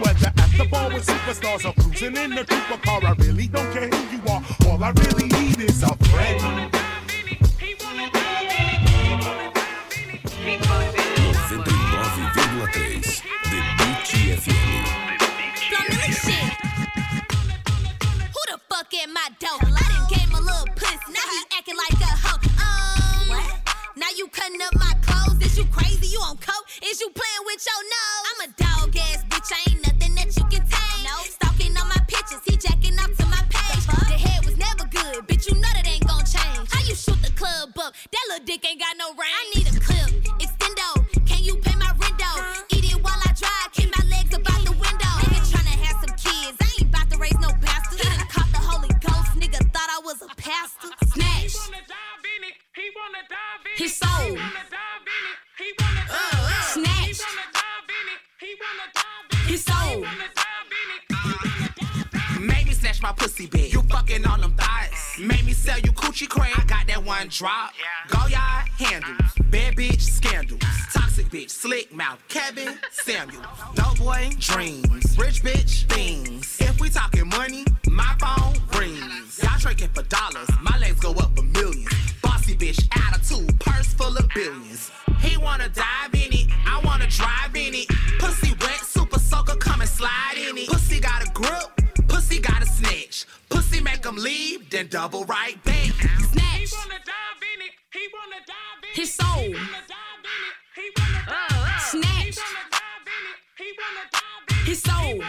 [0.00, 3.70] Whether at the bar with superstars or cruising in the trooper car, I really don't
[3.72, 4.42] care who you are.
[4.66, 6.77] All I really need is a friend.
[10.48, 10.64] 99,3
[13.52, 14.88] The Beat FM.
[18.32, 19.28] Who the fuck at my?
[19.28, 21.12] I done gave him a little pussy.
[21.12, 22.40] Now he acting like a hoe.
[22.64, 23.28] Um,
[23.96, 25.36] now you cutting up my clothes.
[25.44, 26.06] Is you crazy?
[26.06, 26.64] You on coke?
[26.82, 28.24] Is you playing with your nose?
[28.32, 29.52] I'm a dog ass bitch.
[29.68, 31.04] Ain't nothing that you can tame.
[31.04, 31.12] No.
[31.24, 32.40] Stalking on my pictures.
[32.46, 33.84] He jacking up to my page.
[33.84, 35.28] The was never good.
[35.28, 35.87] Bitch, you know that
[37.58, 37.94] club up?
[38.12, 39.34] That little dick ain't got no range.
[39.34, 40.10] I need a clip.
[40.38, 41.26] Extendo.
[41.26, 42.76] Can you pay my rent though?
[42.76, 43.68] Eat it while I drive.
[43.72, 45.12] Keep my legs up out the window.
[45.26, 46.56] Nigga tryna have some kids.
[46.62, 48.00] I ain't about to raise no bastard.
[48.00, 49.30] He done caught the Holy Ghost.
[49.42, 50.88] Nigga thought I was a pastor.
[51.12, 51.56] Smash.
[53.76, 54.38] His soul.
[56.72, 57.20] Snatch.
[59.46, 60.04] His soul.
[62.40, 63.72] Made me snatch my pussy big.
[63.72, 64.97] You fucking on them thighs.
[65.20, 66.52] Made me sell you coochie cream.
[66.56, 67.72] I got that one drop.
[68.08, 68.38] Go y'all
[68.78, 69.18] handles.
[69.18, 69.44] Uh-huh.
[69.50, 70.60] Bad bitch scandals.
[70.92, 72.20] Toxic bitch, slick mouth.
[72.28, 73.42] Kevin Samuel.
[73.74, 75.18] Dope boy dreams.
[75.18, 76.58] Rich bitch things.
[76.60, 79.40] If we talking money, my phone rings.
[79.42, 80.48] Y'all drinking for dollars.
[94.98, 95.94] Double right back.
[96.32, 96.74] Snatch.
[98.94, 99.54] His soul.
[101.78, 102.38] Snatch.
[104.64, 105.22] His soul.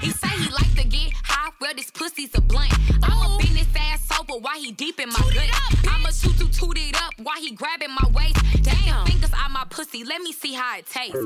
[0.00, 2.72] He say he like to get high, well this pussy's a blunt.
[3.02, 5.50] I'm a business fast sober while he deep in my gut.
[5.88, 8.36] I'm a toot toot toot it up while he grabbing my waist.
[8.62, 11.16] Damn, fingers out my pussy, let me see how it tastes.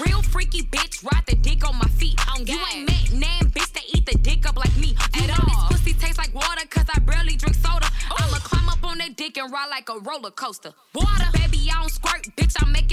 [0.00, 2.18] Real freaky bitch, ride the dick on my feet.
[2.46, 2.87] you ain't
[9.38, 10.72] and ride like a roller coaster.
[10.94, 12.87] Water, baby, I don't squirt, bitch, I make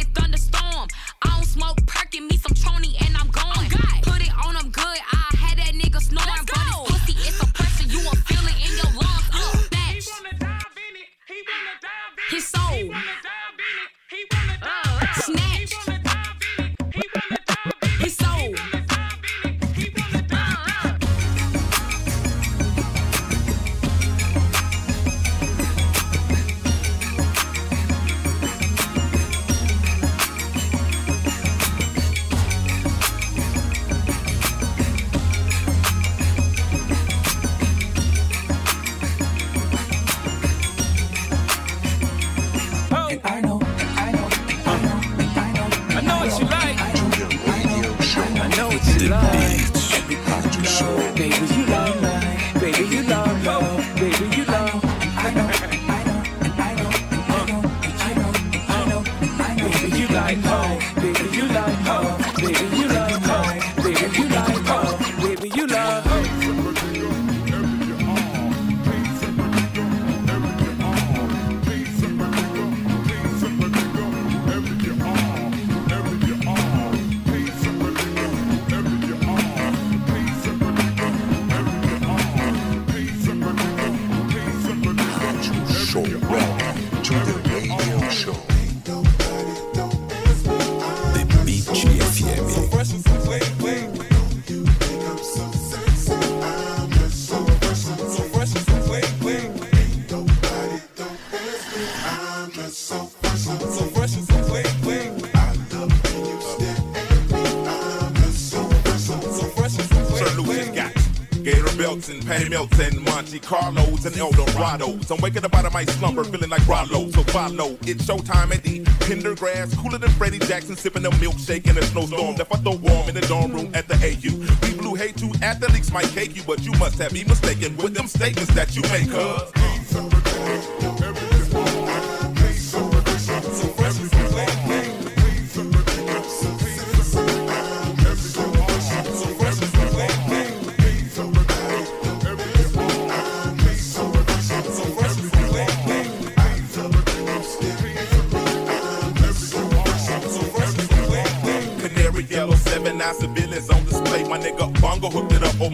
[112.55, 115.11] and Monte Carlos and Eldorados.
[115.11, 117.09] I'm waking up out of my slumber feeling like Rollo.
[117.11, 119.77] So follow, it's showtime at the Pendergrass.
[119.77, 122.35] Cooler than Freddie Jackson, sipping a milkshake in a snowstorm.
[122.35, 124.65] Left I throw warm in the dorm room at the AU.
[124.65, 127.93] We blew hate to athletes might cake you, but you must have me mistaken with
[127.93, 129.11] them statements that you make.
[129.11, 129.51] Cause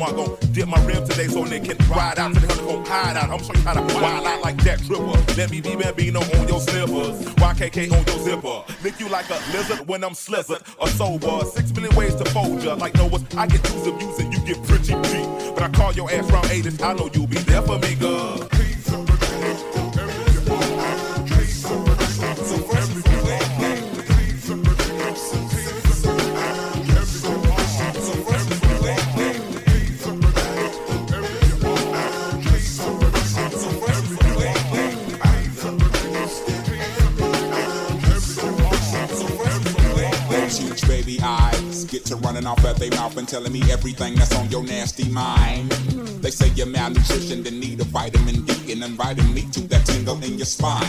[0.06, 0.41] hooked it up.
[0.41, 2.86] Oh my gon' dip my rim today so they can ride out to the honeycomb
[2.86, 3.24] hide out.
[3.24, 5.36] I'm gonna show you how to wild out like that tripper.
[5.38, 7.26] Let me be Bambino on your slippers.
[7.36, 8.64] YKK on your zipper.
[8.84, 10.62] Lick you like a lizard when I'm slizzard.
[10.82, 11.45] A sober.
[11.45, 12.74] Six million ways to fold ya.
[12.74, 15.28] Like Noah's, I get twos of you get pretty cheap.
[15.56, 16.82] But I call your ass round 80s.
[16.82, 18.47] I know you'll be there for me, girl.
[42.12, 45.71] To running off at their mouth and telling me everything that's on your nasty mind.
[46.21, 50.21] They say you're malnutrition, then need a vitamin D and inviting me to that tingle
[50.21, 50.83] in your spine.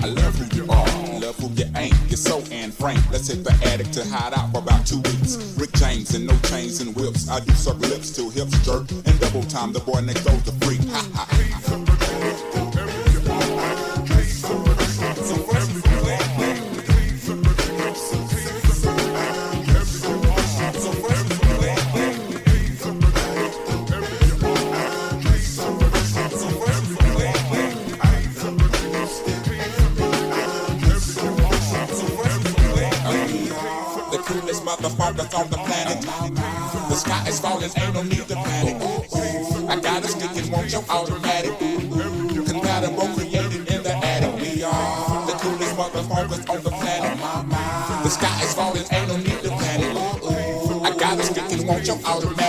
[0.00, 1.94] I love who you are, love who you ain't.
[2.06, 3.00] You're so and frank.
[3.10, 5.36] Let's hit the attic to hide out for about two weeks.
[5.58, 7.28] Rick James and no chains and whips.
[7.28, 9.72] I do suck lips till hips jerk and double time.
[9.72, 10.80] The boy next door's a freak.
[35.12, 36.02] Motherfuckers on the planet.
[36.88, 38.76] The sky is falling, ain't no need to panic.
[39.68, 41.58] I got a stick and want your automatic.
[42.46, 44.40] Compatible, created in the attic.
[44.40, 47.18] We are the coolest motherfuckers on the planet.
[48.02, 49.96] The sky is falling, ain't no need to panic.
[50.82, 52.39] I got a stick and want your automatic.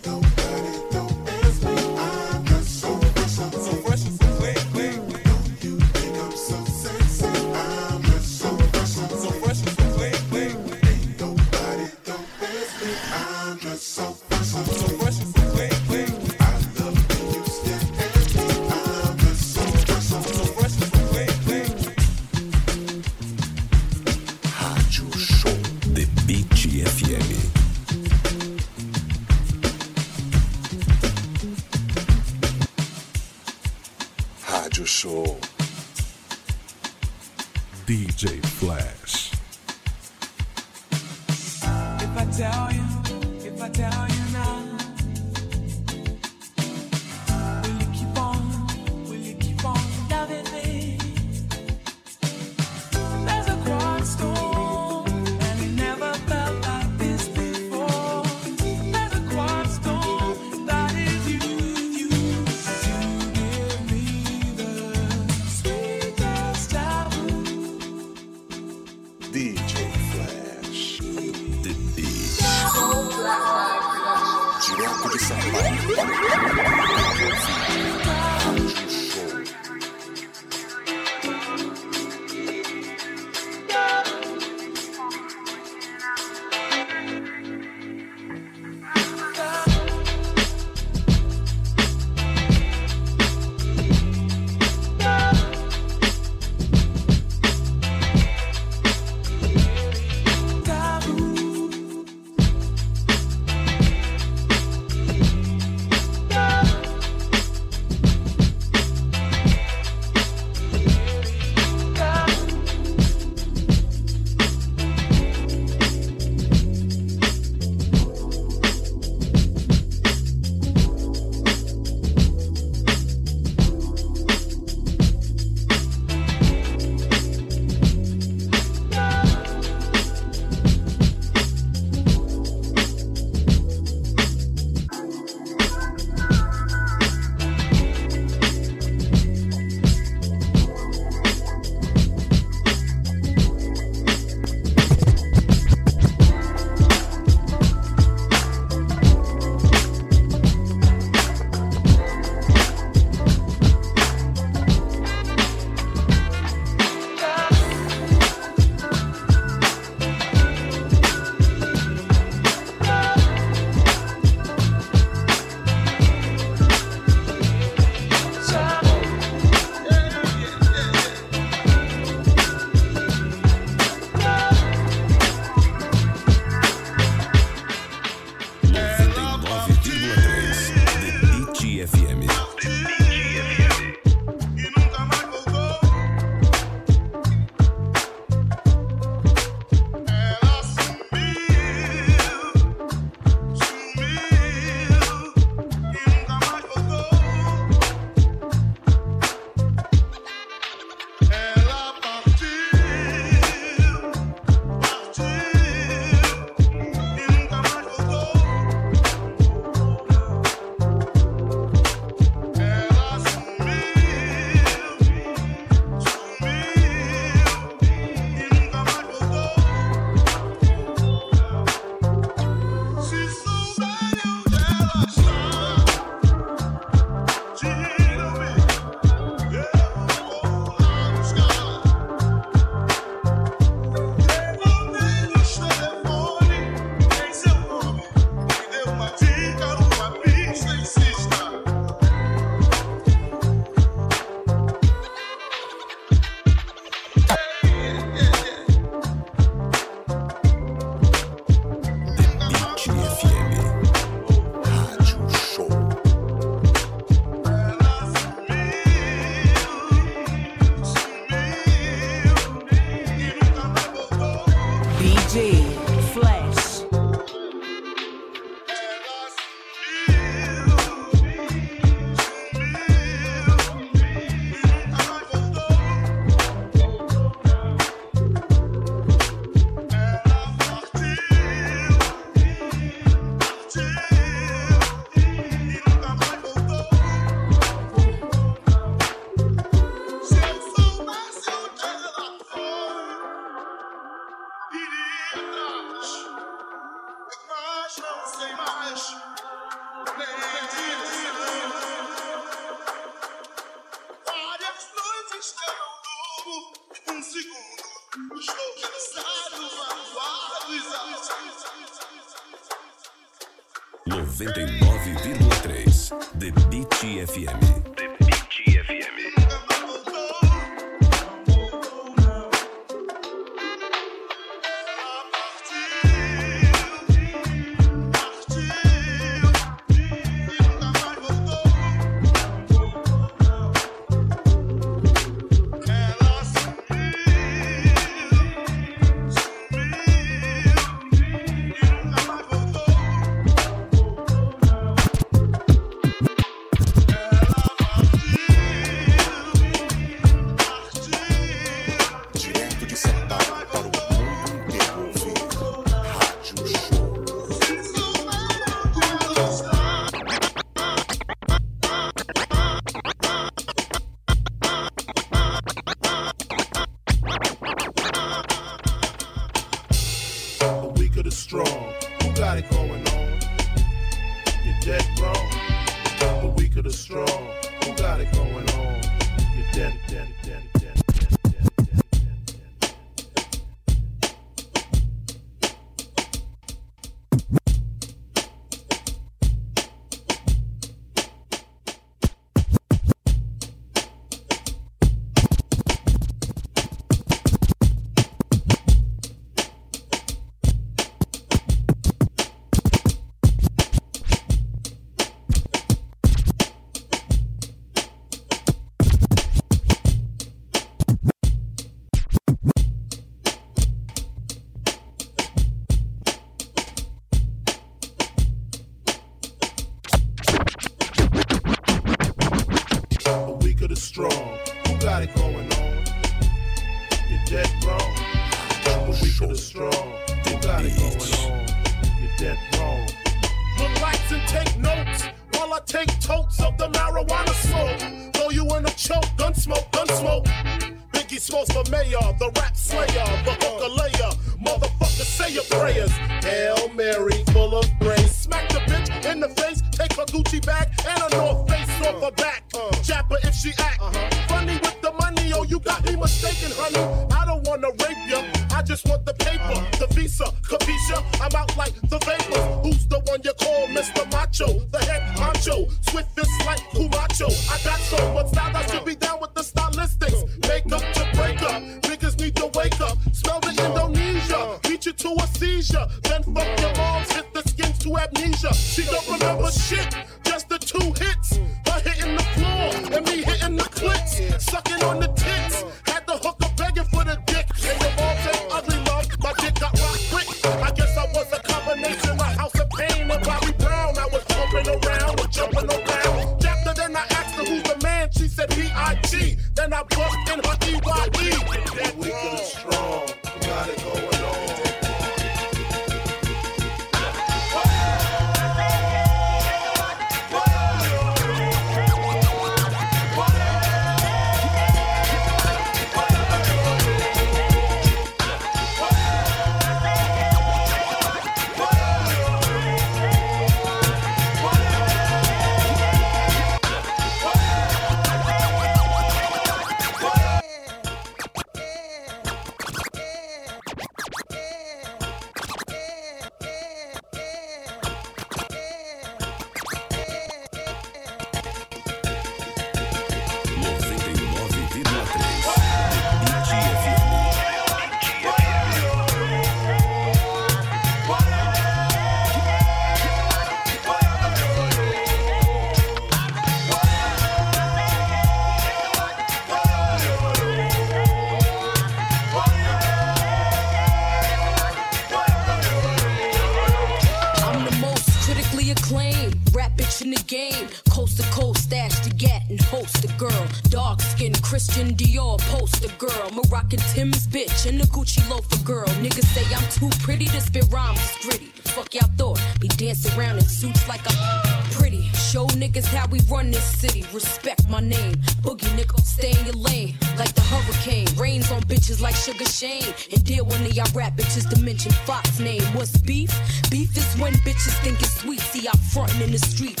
[586.11, 587.25] how we run this city.
[587.33, 588.35] Respect my name.
[588.63, 590.15] Boogie nickel, stay in your lane.
[590.37, 591.27] Like the hurricane.
[591.37, 593.13] Rains on bitches like Sugar Shane.
[593.31, 595.83] And deal with they y'all rap bitches to mention Fox name.
[595.95, 596.51] What's beef?
[596.89, 598.59] Beef is when bitches think it's sweet.
[598.59, 600.00] See, I'm frontin' in the street.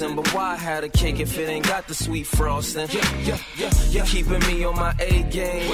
[0.00, 2.88] But why had a cake if it ain't got the sweet frosting?
[2.90, 4.04] Yeah, yeah, yeah, yeah.
[4.04, 5.70] Keeping me on my A game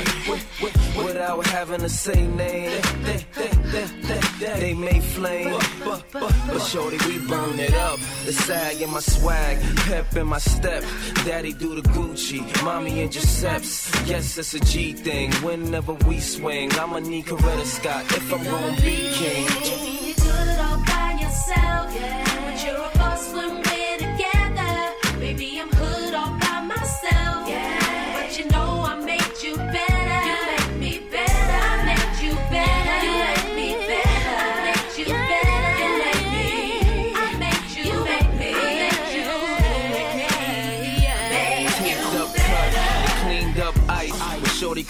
[0.94, 2.82] without having to say name.
[3.02, 7.98] They, they, they, they, may flame, but, but, but shorty, we burn it up.
[8.26, 10.84] The sag in my swag, pep in my step.
[11.24, 14.06] Daddy do the Gucci, mommy in Giuseppe's.
[14.06, 15.32] Yes, it's a G thing.
[15.42, 19.89] Whenever we swing, I'ma need Coretta Scott if I'm gonna be king.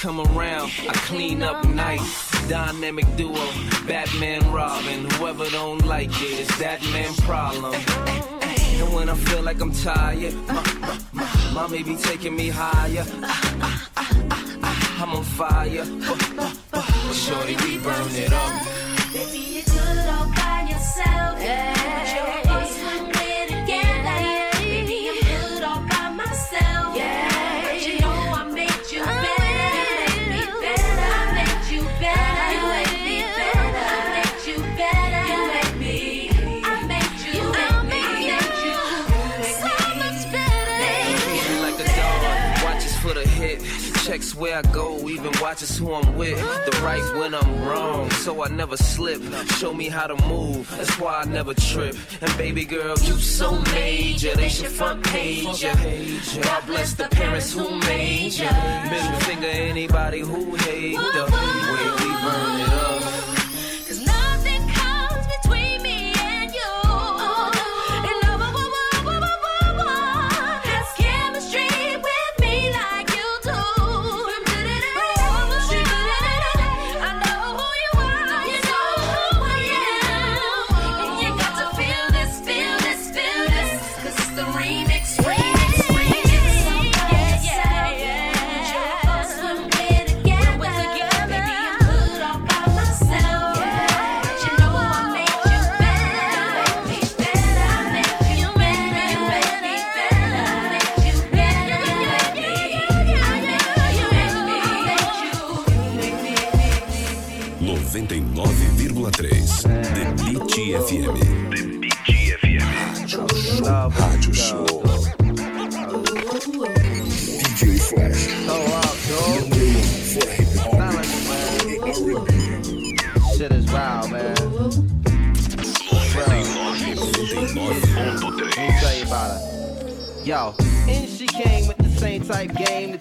[0.01, 2.49] Come around, I clean up nice.
[2.49, 3.35] Dynamic duo,
[3.87, 5.05] Batman Robin.
[5.11, 7.75] Whoever don't like it, it's that man problem.
[7.75, 12.49] And when I feel like I'm tired, my, my, my, my may be taking me
[12.49, 13.05] higher.
[15.03, 15.85] I'm on fire,
[16.73, 18.80] but shorty, we burn it up.
[44.61, 46.39] I go, even watches who I'm with.
[46.67, 49.23] The right when I'm wrong, so I never slip.
[49.59, 51.97] Show me how to move, that's why I never trip.
[52.21, 55.73] And baby girl, you so major, they should front page ya.
[56.43, 58.51] God bless the parents who made ya.
[58.91, 61.25] Middle finger anybody who hate the
[61.73, 62.10] way we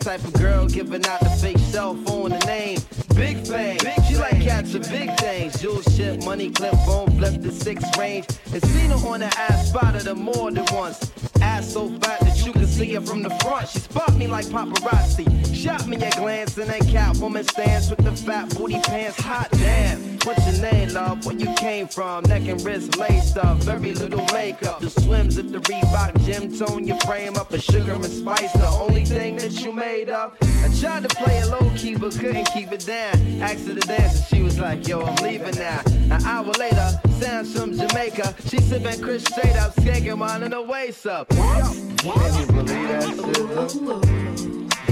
[0.10, 2.80] type of girl giving out the fake cell phone, the name.
[3.14, 3.78] Big fame.
[4.08, 5.62] She like catching big things.
[5.62, 8.26] Jewel ship, money clip, phone flip the six range.
[8.52, 11.12] And seen her on the ass, spotted her more than once.
[11.42, 13.70] Ass so fat that you can see her from the front.
[13.70, 15.28] She spot me like paparazzi.
[15.56, 19.22] Shot me a glance and then Catwoman stands with the fat booty pants.
[19.22, 20.19] Hot damn.
[20.30, 21.26] What's your name, love?
[21.26, 22.24] Where you came from?
[22.26, 23.58] Neck and wrist laced up.
[23.64, 24.80] Very little makeup.
[24.80, 27.52] The swims at the Reebok gym tone your frame up.
[27.52, 30.38] A sugar and spice, the only thing that you made up.
[30.44, 33.16] I tried to play it low key, but couldn't keep it down.
[33.42, 35.82] Asked her to dance, and she was like, Yo, I'm leaving now.
[35.88, 38.36] An hour later, sounds from Jamaica.
[38.50, 41.34] She sipping Cris straight up, skanking mine in the waist up.
[41.34, 41.74] What?
[42.04, 43.04] Can you believe that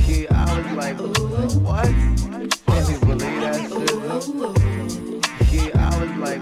[0.07, 0.31] shit?
[0.31, 0.97] Yeah, I was like,
[1.61, 1.85] what?
[1.85, 5.16] Can you believe that shit?
[6.17, 6.41] Yeah, I was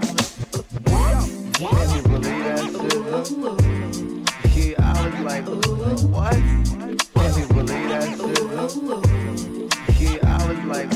[1.54, 2.94] can you believe that shit?
[4.56, 5.44] Yeah, I was like,
[6.08, 6.38] what?
[7.14, 8.38] Can you believe that shit?
[10.00, 10.90] Yeah, I was like,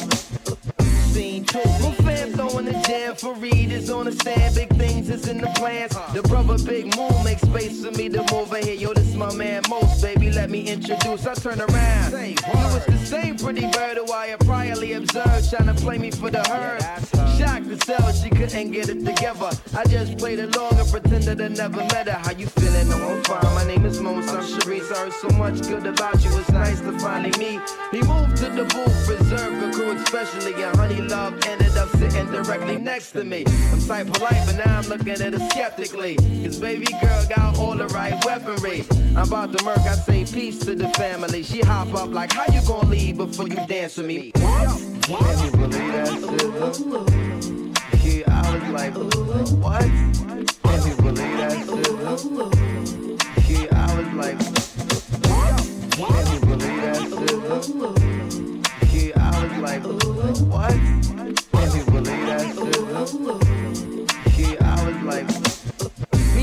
[1.12, 1.58] scene two.
[1.58, 2.49] My fam throwing
[2.90, 4.54] jam for readers on the stand.
[4.54, 5.94] Big things is in the plans.
[6.12, 8.74] The brother Big Moon makes space for me to move in here.
[8.74, 10.30] Yo, this my man Mos, baby.
[10.30, 11.26] Let me introduce.
[11.26, 12.12] I turn around.
[12.12, 12.34] You
[12.74, 16.30] was the same pretty bird who I had priorly observed, trying to play me for
[16.30, 16.82] the herd.
[17.38, 19.50] Shocked to sell, she couldn't get it together.
[19.76, 22.18] I just played along and pretended I never met her.
[22.24, 22.88] How you feeling?
[22.88, 23.54] No, I'm fine.
[23.54, 24.28] My name is Mos.
[24.28, 24.92] I'm Sharice.
[24.92, 26.30] I heard so much good about you.
[26.38, 27.60] It's nice to finally meet.
[27.92, 30.54] He moved to the booth, preserved the crew, especially.
[30.62, 33.44] And Honey Love ended up sitting directly next to me.
[33.72, 36.16] I'm type polite, but now I'm looking at her skeptically.
[36.16, 38.84] Cause baby girl got all the right weaponry.
[39.16, 41.42] I'm about to murk, I say peace to the family.
[41.42, 44.32] She hop up like, how you gonna leave before you dance with me?
[44.32, 46.08] Can you believe that
[46.74, 47.70] shit?
[48.28, 48.94] I was like,
[49.62, 49.82] what?
[50.62, 51.88] Can you believe that shit?
[53.48, 54.38] Yeah, I was like,
[55.98, 56.14] what?
[56.14, 58.29] can you believe that shit?
[59.70, 60.72] Like, what?
[60.72, 62.42] Can you believe that
[64.26, 64.50] shit?
[64.50, 65.59] Yeah, I was like.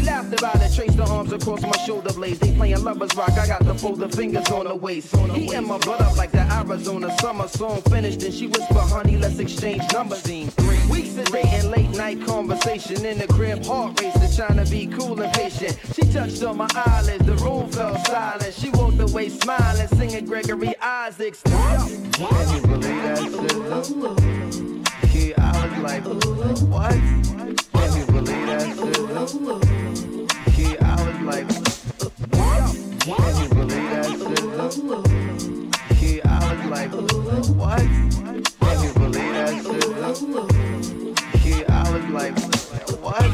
[0.07, 2.39] Laughed about it, traced the arms across my shoulder blades.
[2.39, 5.13] They playing lovers rock, I got the folded fingers on the waist.
[5.15, 9.17] He and my blood up like the Arizona summer song finished, and she whispered, honey,
[9.17, 10.21] let's exchange numbers.
[10.21, 10.47] Three.
[10.89, 15.21] Weeks of dating, late night conversation in the crib, heart racing, trying to be cool
[15.21, 15.77] and patient.
[15.93, 18.53] She touched on my eyelids, the room fell silent.
[18.53, 21.41] She walked away smiling, singing Gregory Isaacs.
[21.43, 21.87] Can
[22.55, 23.33] you believe that shit?
[25.13, 26.03] Yeah, I was like,
[26.69, 26.95] what?
[27.87, 28.99] Can you believe that shit?
[30.57, 31.47] Yeah, I was like,
[32.99, 34.43] can you believe that shit?
[36.01, 36.91] Yeah, I was like,
[37.55, 37.87] what?
[38.59, 39.87] Can you believe that shit?
[41.45, 42.35] Yeah, I was like,
[43.01, 43.25] what?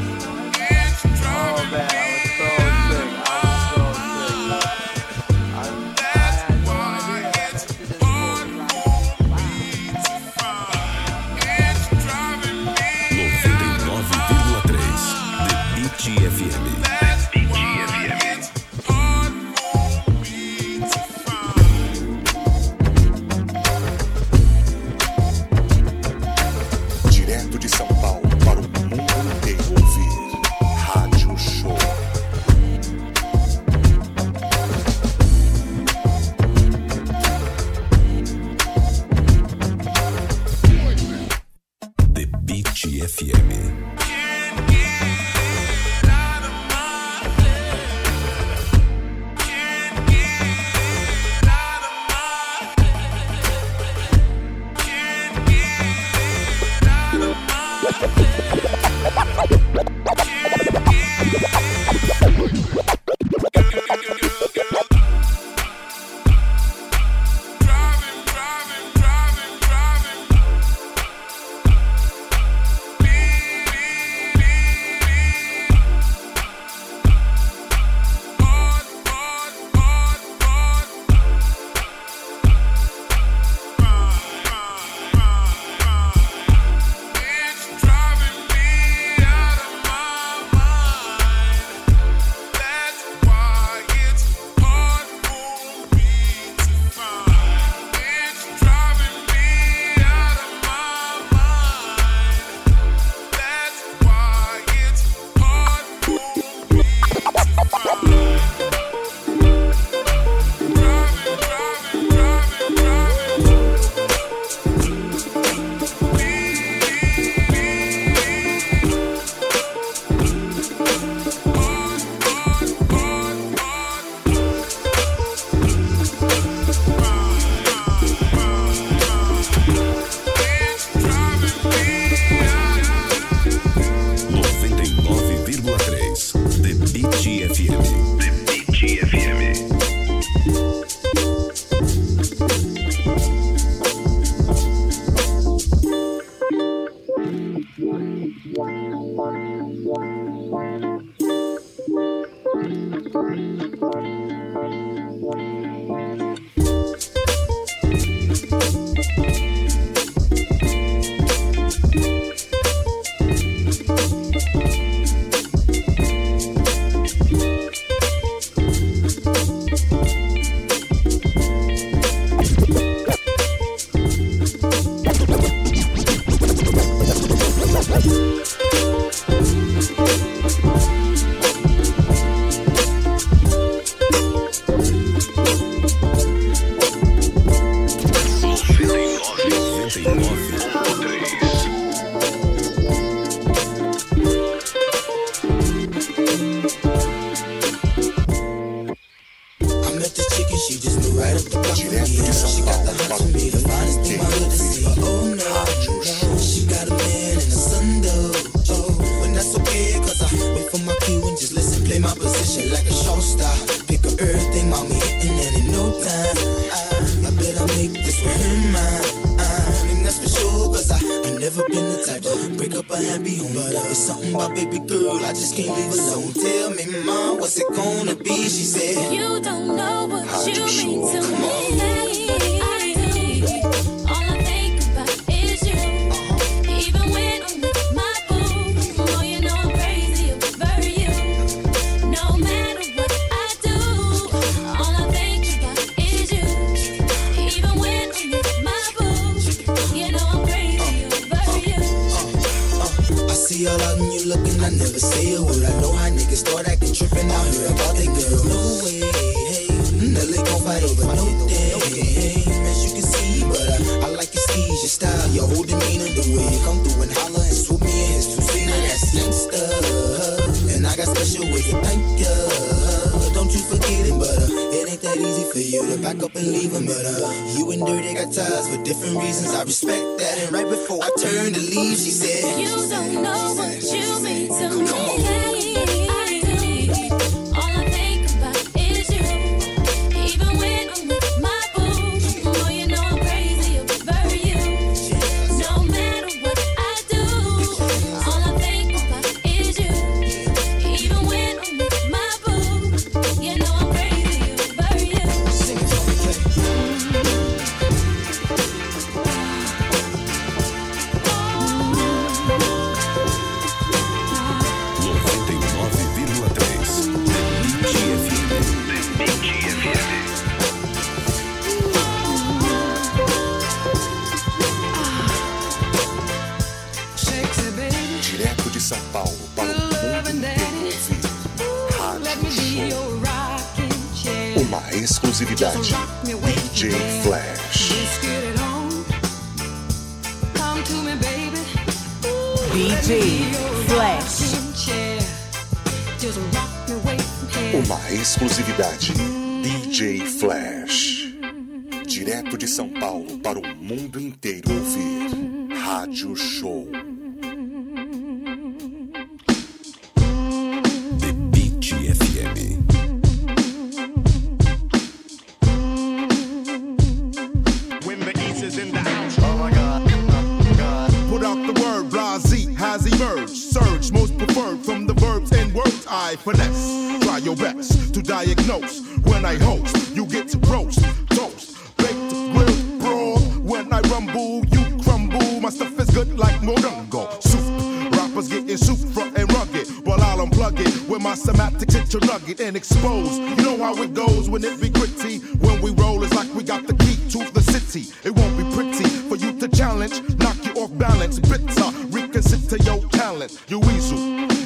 [391.34, 393.40] My semantics into nugget and expose.
[393.40, 395.40] You know how it goes when it be gritty.
[395.66, 398.14] When we roll, it's like we got the key to the city.
[398.24, 401.40] It won't be pretty for you to challenge, knock you off balance.
[401.40, 403.60] Bitter, reconsider your talent.
[403.68, 404.20] You weasel,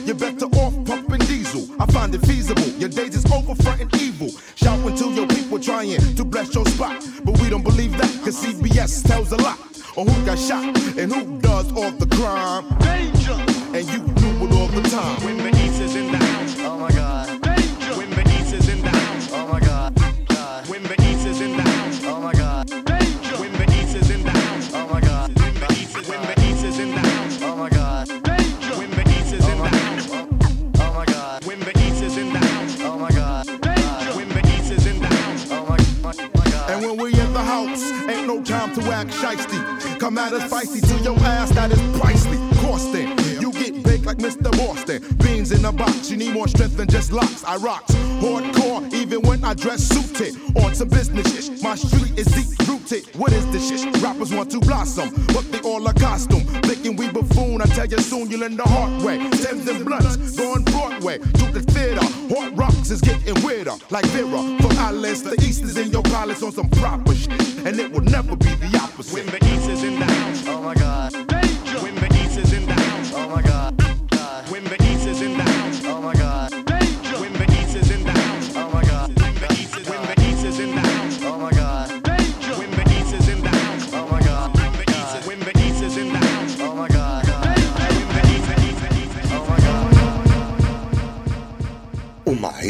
[0.06, 1.70] you're better off pumping diesel.
[1.80, 2.68] I find it feasible.
[2.82, 4.30] Your days is over fronting evil.
[4.56, 7.02] Shouting to your people trying to bless your spot.
[7.24, 9.58] But we don't believe that, cause CBS tells a lot.
[9.96, 10.66] On who got shot
[10.98, 12.78] and who does all the crime.
[12.80, 13.47] Danger!
[40.18, 42.38] Us feisty to your ass, that is pricely.
[42.62, 43.08] Costing.
[43.40, 44.52] You get baked like Mr.
[44.58, 45.04] Boston.
[45.18, 47.44] Beans in a box, you need more strength than just locks.
[47.44, 50.36] I rocks hardcore, even when I dress suited.
[50.58, 53.06] On some business shit, my street is deep rooted.
[53.16, 54.02] What is this shit?
[54.02, 56.42] Rappers want to blossom, but they all a costume.
[56.64, 59.18] Thinking we buffoon, I tell you soon you'll learn the hard way.
[59.30, 62.04] Thames and blunts, going Broadway to the theater.
[62.34, 65.22] Hot rocks is getting weirder, like Vera from Alice.
[65.22, 68.50] The East is in your palace on some proper shit, and it will never be
[68.56, 69.47] the opposite.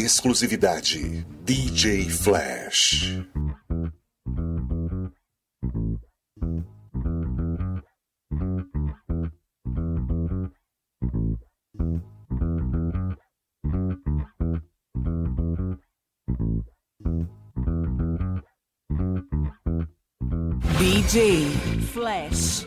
[0.08, 1.26] Exclusividade.
[1.44, 3.20] DJ Flash.
[20.78, 21.50] DJ
[21.92, 22.64] Flash.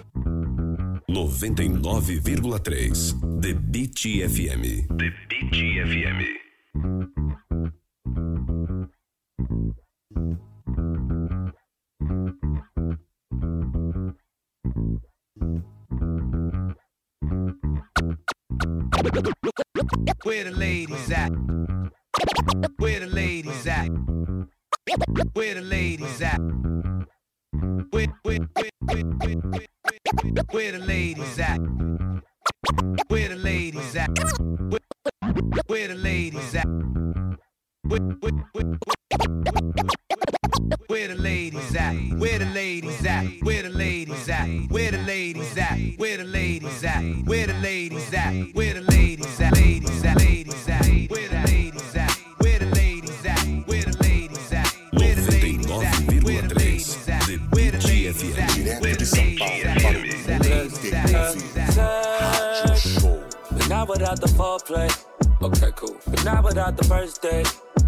[1.10, 4.88] 99,3 The Beat FM.
[4.96, 6.41] The Beat FM.
[6.74, 6.84] Where
[20.46, 21.32] the ladies at?
[22.78, 23.90] Where the ladies at?
[25.34, 26.40] Where the ladies at?
[27.90, 29.04] Where, where, where, where,
[30.52, 31.60] where the ladies at?
[33.10, 34.81] Where the ladies at?
[35.68, 36.66] Where the ladies at?
[37.84, 38.80] Where, where, where,
[40.88, 41.94] where the ladies at?
[42.18, 43.26] Where the ladies at?
[43.42, 44.46] Where the ladies at?
[44.70, 45.76] Where the ladies at?
[45.98, 47.26] Where the ladies at?
[47.26, 48.34] Where the ladies at?
[48.54, 49.54] Where the ladies at?
[49.58, 50.18] Ladies at?
[50.18, 50.86] Ladies at?
[51.10, 52.12] Where the ladies at?
[52.38, 53.44] Where the ladies at?
[53.68, 54.68] Where the ladies at?
[54.94, 55.92] Where the ladies at?
[55.92, 57.28] Where the ladies at?
[57.52, 58.82] Where the ladies at?
[58.82, 59.48] Where the ladies
[63.58, 63.70] at?
[63.70, 65.11] Not without the foreplay.
[65.44, 65.98] Okay, cool.
[66.08, 67.44] But not without the first day.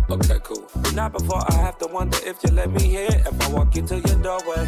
[0.09, 0.67] Okay, cool.
[0.75, 3.13] But not before I have to wonder if you let me in.
[3.13, 4.67] If I walk into your doorway,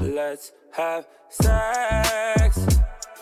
[0.00, 2.66] let's have sex.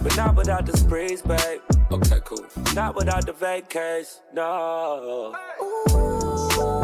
[0.00, 1.60] But not without the sprees, babe.
[1.90, 2.46] Okay, cool.
[2.74, 5.34] Not without the vacays, no.
[5.60, 6.79] Ooh.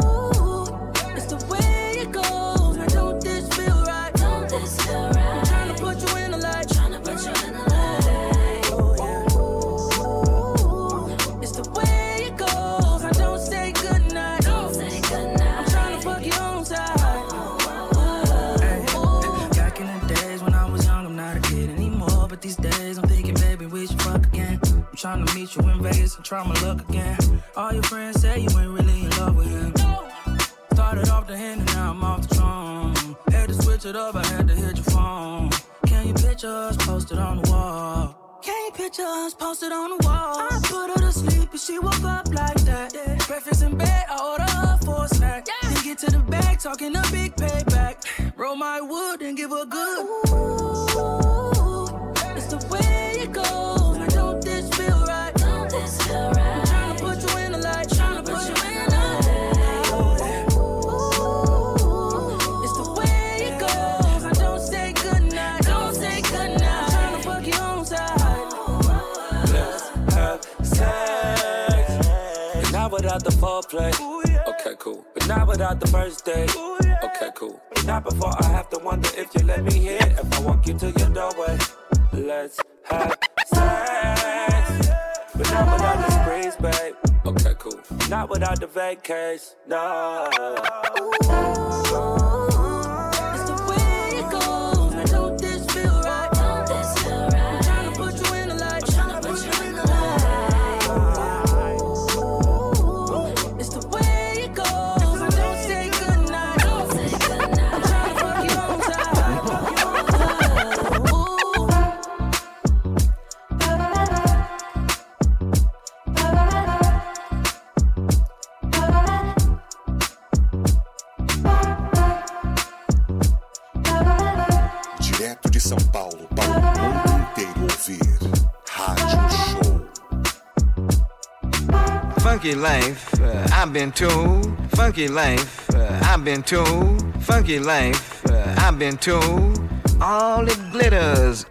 [132.57, 134.53] life, uh, I've been told.
[134.71, 137.01] Funky life, uh, I've been told.
[137.23, 139.59] Funky life, uh, I've been told.
[140.01, 141.45] All it glitters.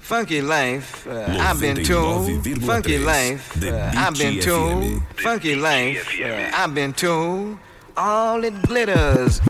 [0.00, 2.28] Funky life, uh, I've been told.
[2.28, 5.02] Uh, funky life, uh, I've been told.
[5.16, 6.20] Funky life,
[6.54, 7.58] I've been told.
[7.96, 9.40] All it glitters.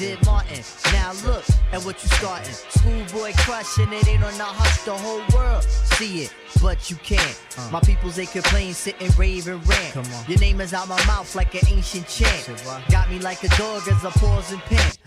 [0.00, 0.64] did Martin.
[0.92, 2.54] Now look at what you starting.
[2.54, 4.82] Schoolboy crushing it ain't on the hush.
[4.84, 7.38] The whole world see it, but you can't.
[7.58, 7.68] Uh.
[7.70, 9.92] My peoples they complain, sitting raving rant.
[9.92, 10.28] Come rant.
[10.28, 12.64] Your name is out my mouth like an ancient chant.
[12.90, 14.99] Got me like a dog as a pause and pant.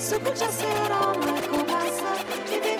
[0.00, 2.10] Suco de acerola, conversa
[2.50, 2.77] de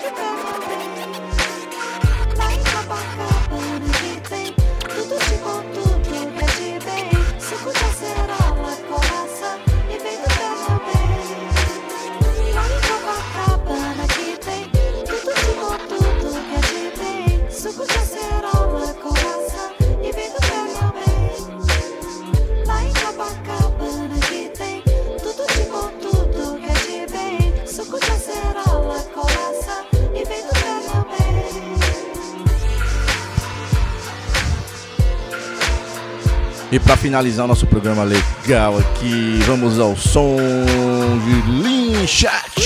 [36.71, 42.61] E para finalizar nosso programa legal aqui, vamos ao som de Lean Chat.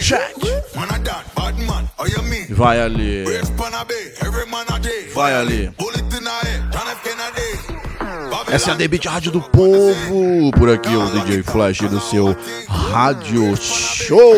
[0.00, 0.34] Chat.
[2.50, 3.24] Vai ali.
[5.14, 5.72] Vai ali.
[8.48, 10.50] Essa é a Debit Rádio do Povo.
[10.58, 12.36] Por aqui é o DJ Flash do seu
[12.68, 14.34] Rádio Show.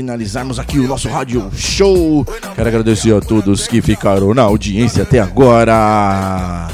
[0.00, 2.24] Finalizarmos aqui o nosso rádio show.
[2.54, 6.68] Quero agradecer a todos que ficaram na audiência até agora.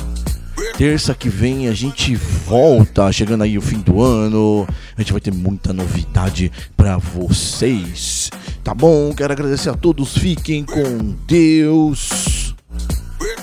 [0.79, 4.65] Terça que vem a gente volta, chegando aí o fim do ano.
[4.97, 8.31] A gente vai ter muita novidade para vocês.
[8.63, 9.13] Tá bom?
[9.13, 10.17] Quero agradecer a todos.
[10.17, 12.55] Fiquem com Deus.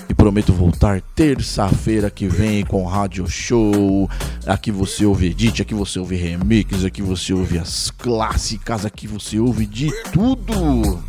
[0.08, 4.10] E prometo voltar terça-feira que vem com Rádio Show.
[4.46, 9.40] Aqui você ouve edit, aqui você ouve remix, aqui você ouve as clássicas, aqui você
[9.40, 11.02] ouve de tudo.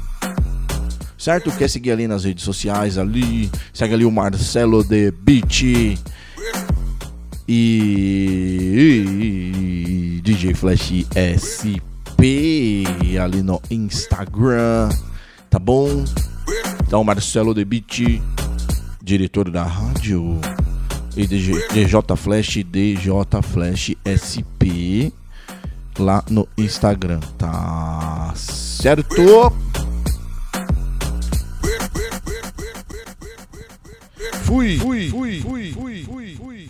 [1.18, 1.50] Certo?
[1.50, 3.50] Quer seguir ali nas redes sociais ali?
[3.72, 5.62] Segue ali o Marcelo The Beat.
[7.48, 11.82] E, e DJ Flash SP
[13.20, 14.90] ali no Instagram,
[15.50, 16.04] tá bom?
[16.86, 18.22] Então Marcelo The Beat
[19.02, 20.40] diretor da rádio
[21.16, 23.10] e DJ, DJ Flash DJ
[23.42, 25.12] Flash SP
[25.98, 29.14] lá no Instagram, tá certo?
[34.42, 36.68] Fui, fui, fui, fui, fui, fui, fui, fui.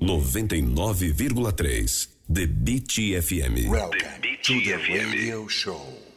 [0.00, 3.68] 99,3 The Beat FM.
[3.68, 6.09] Welcome to the radio show.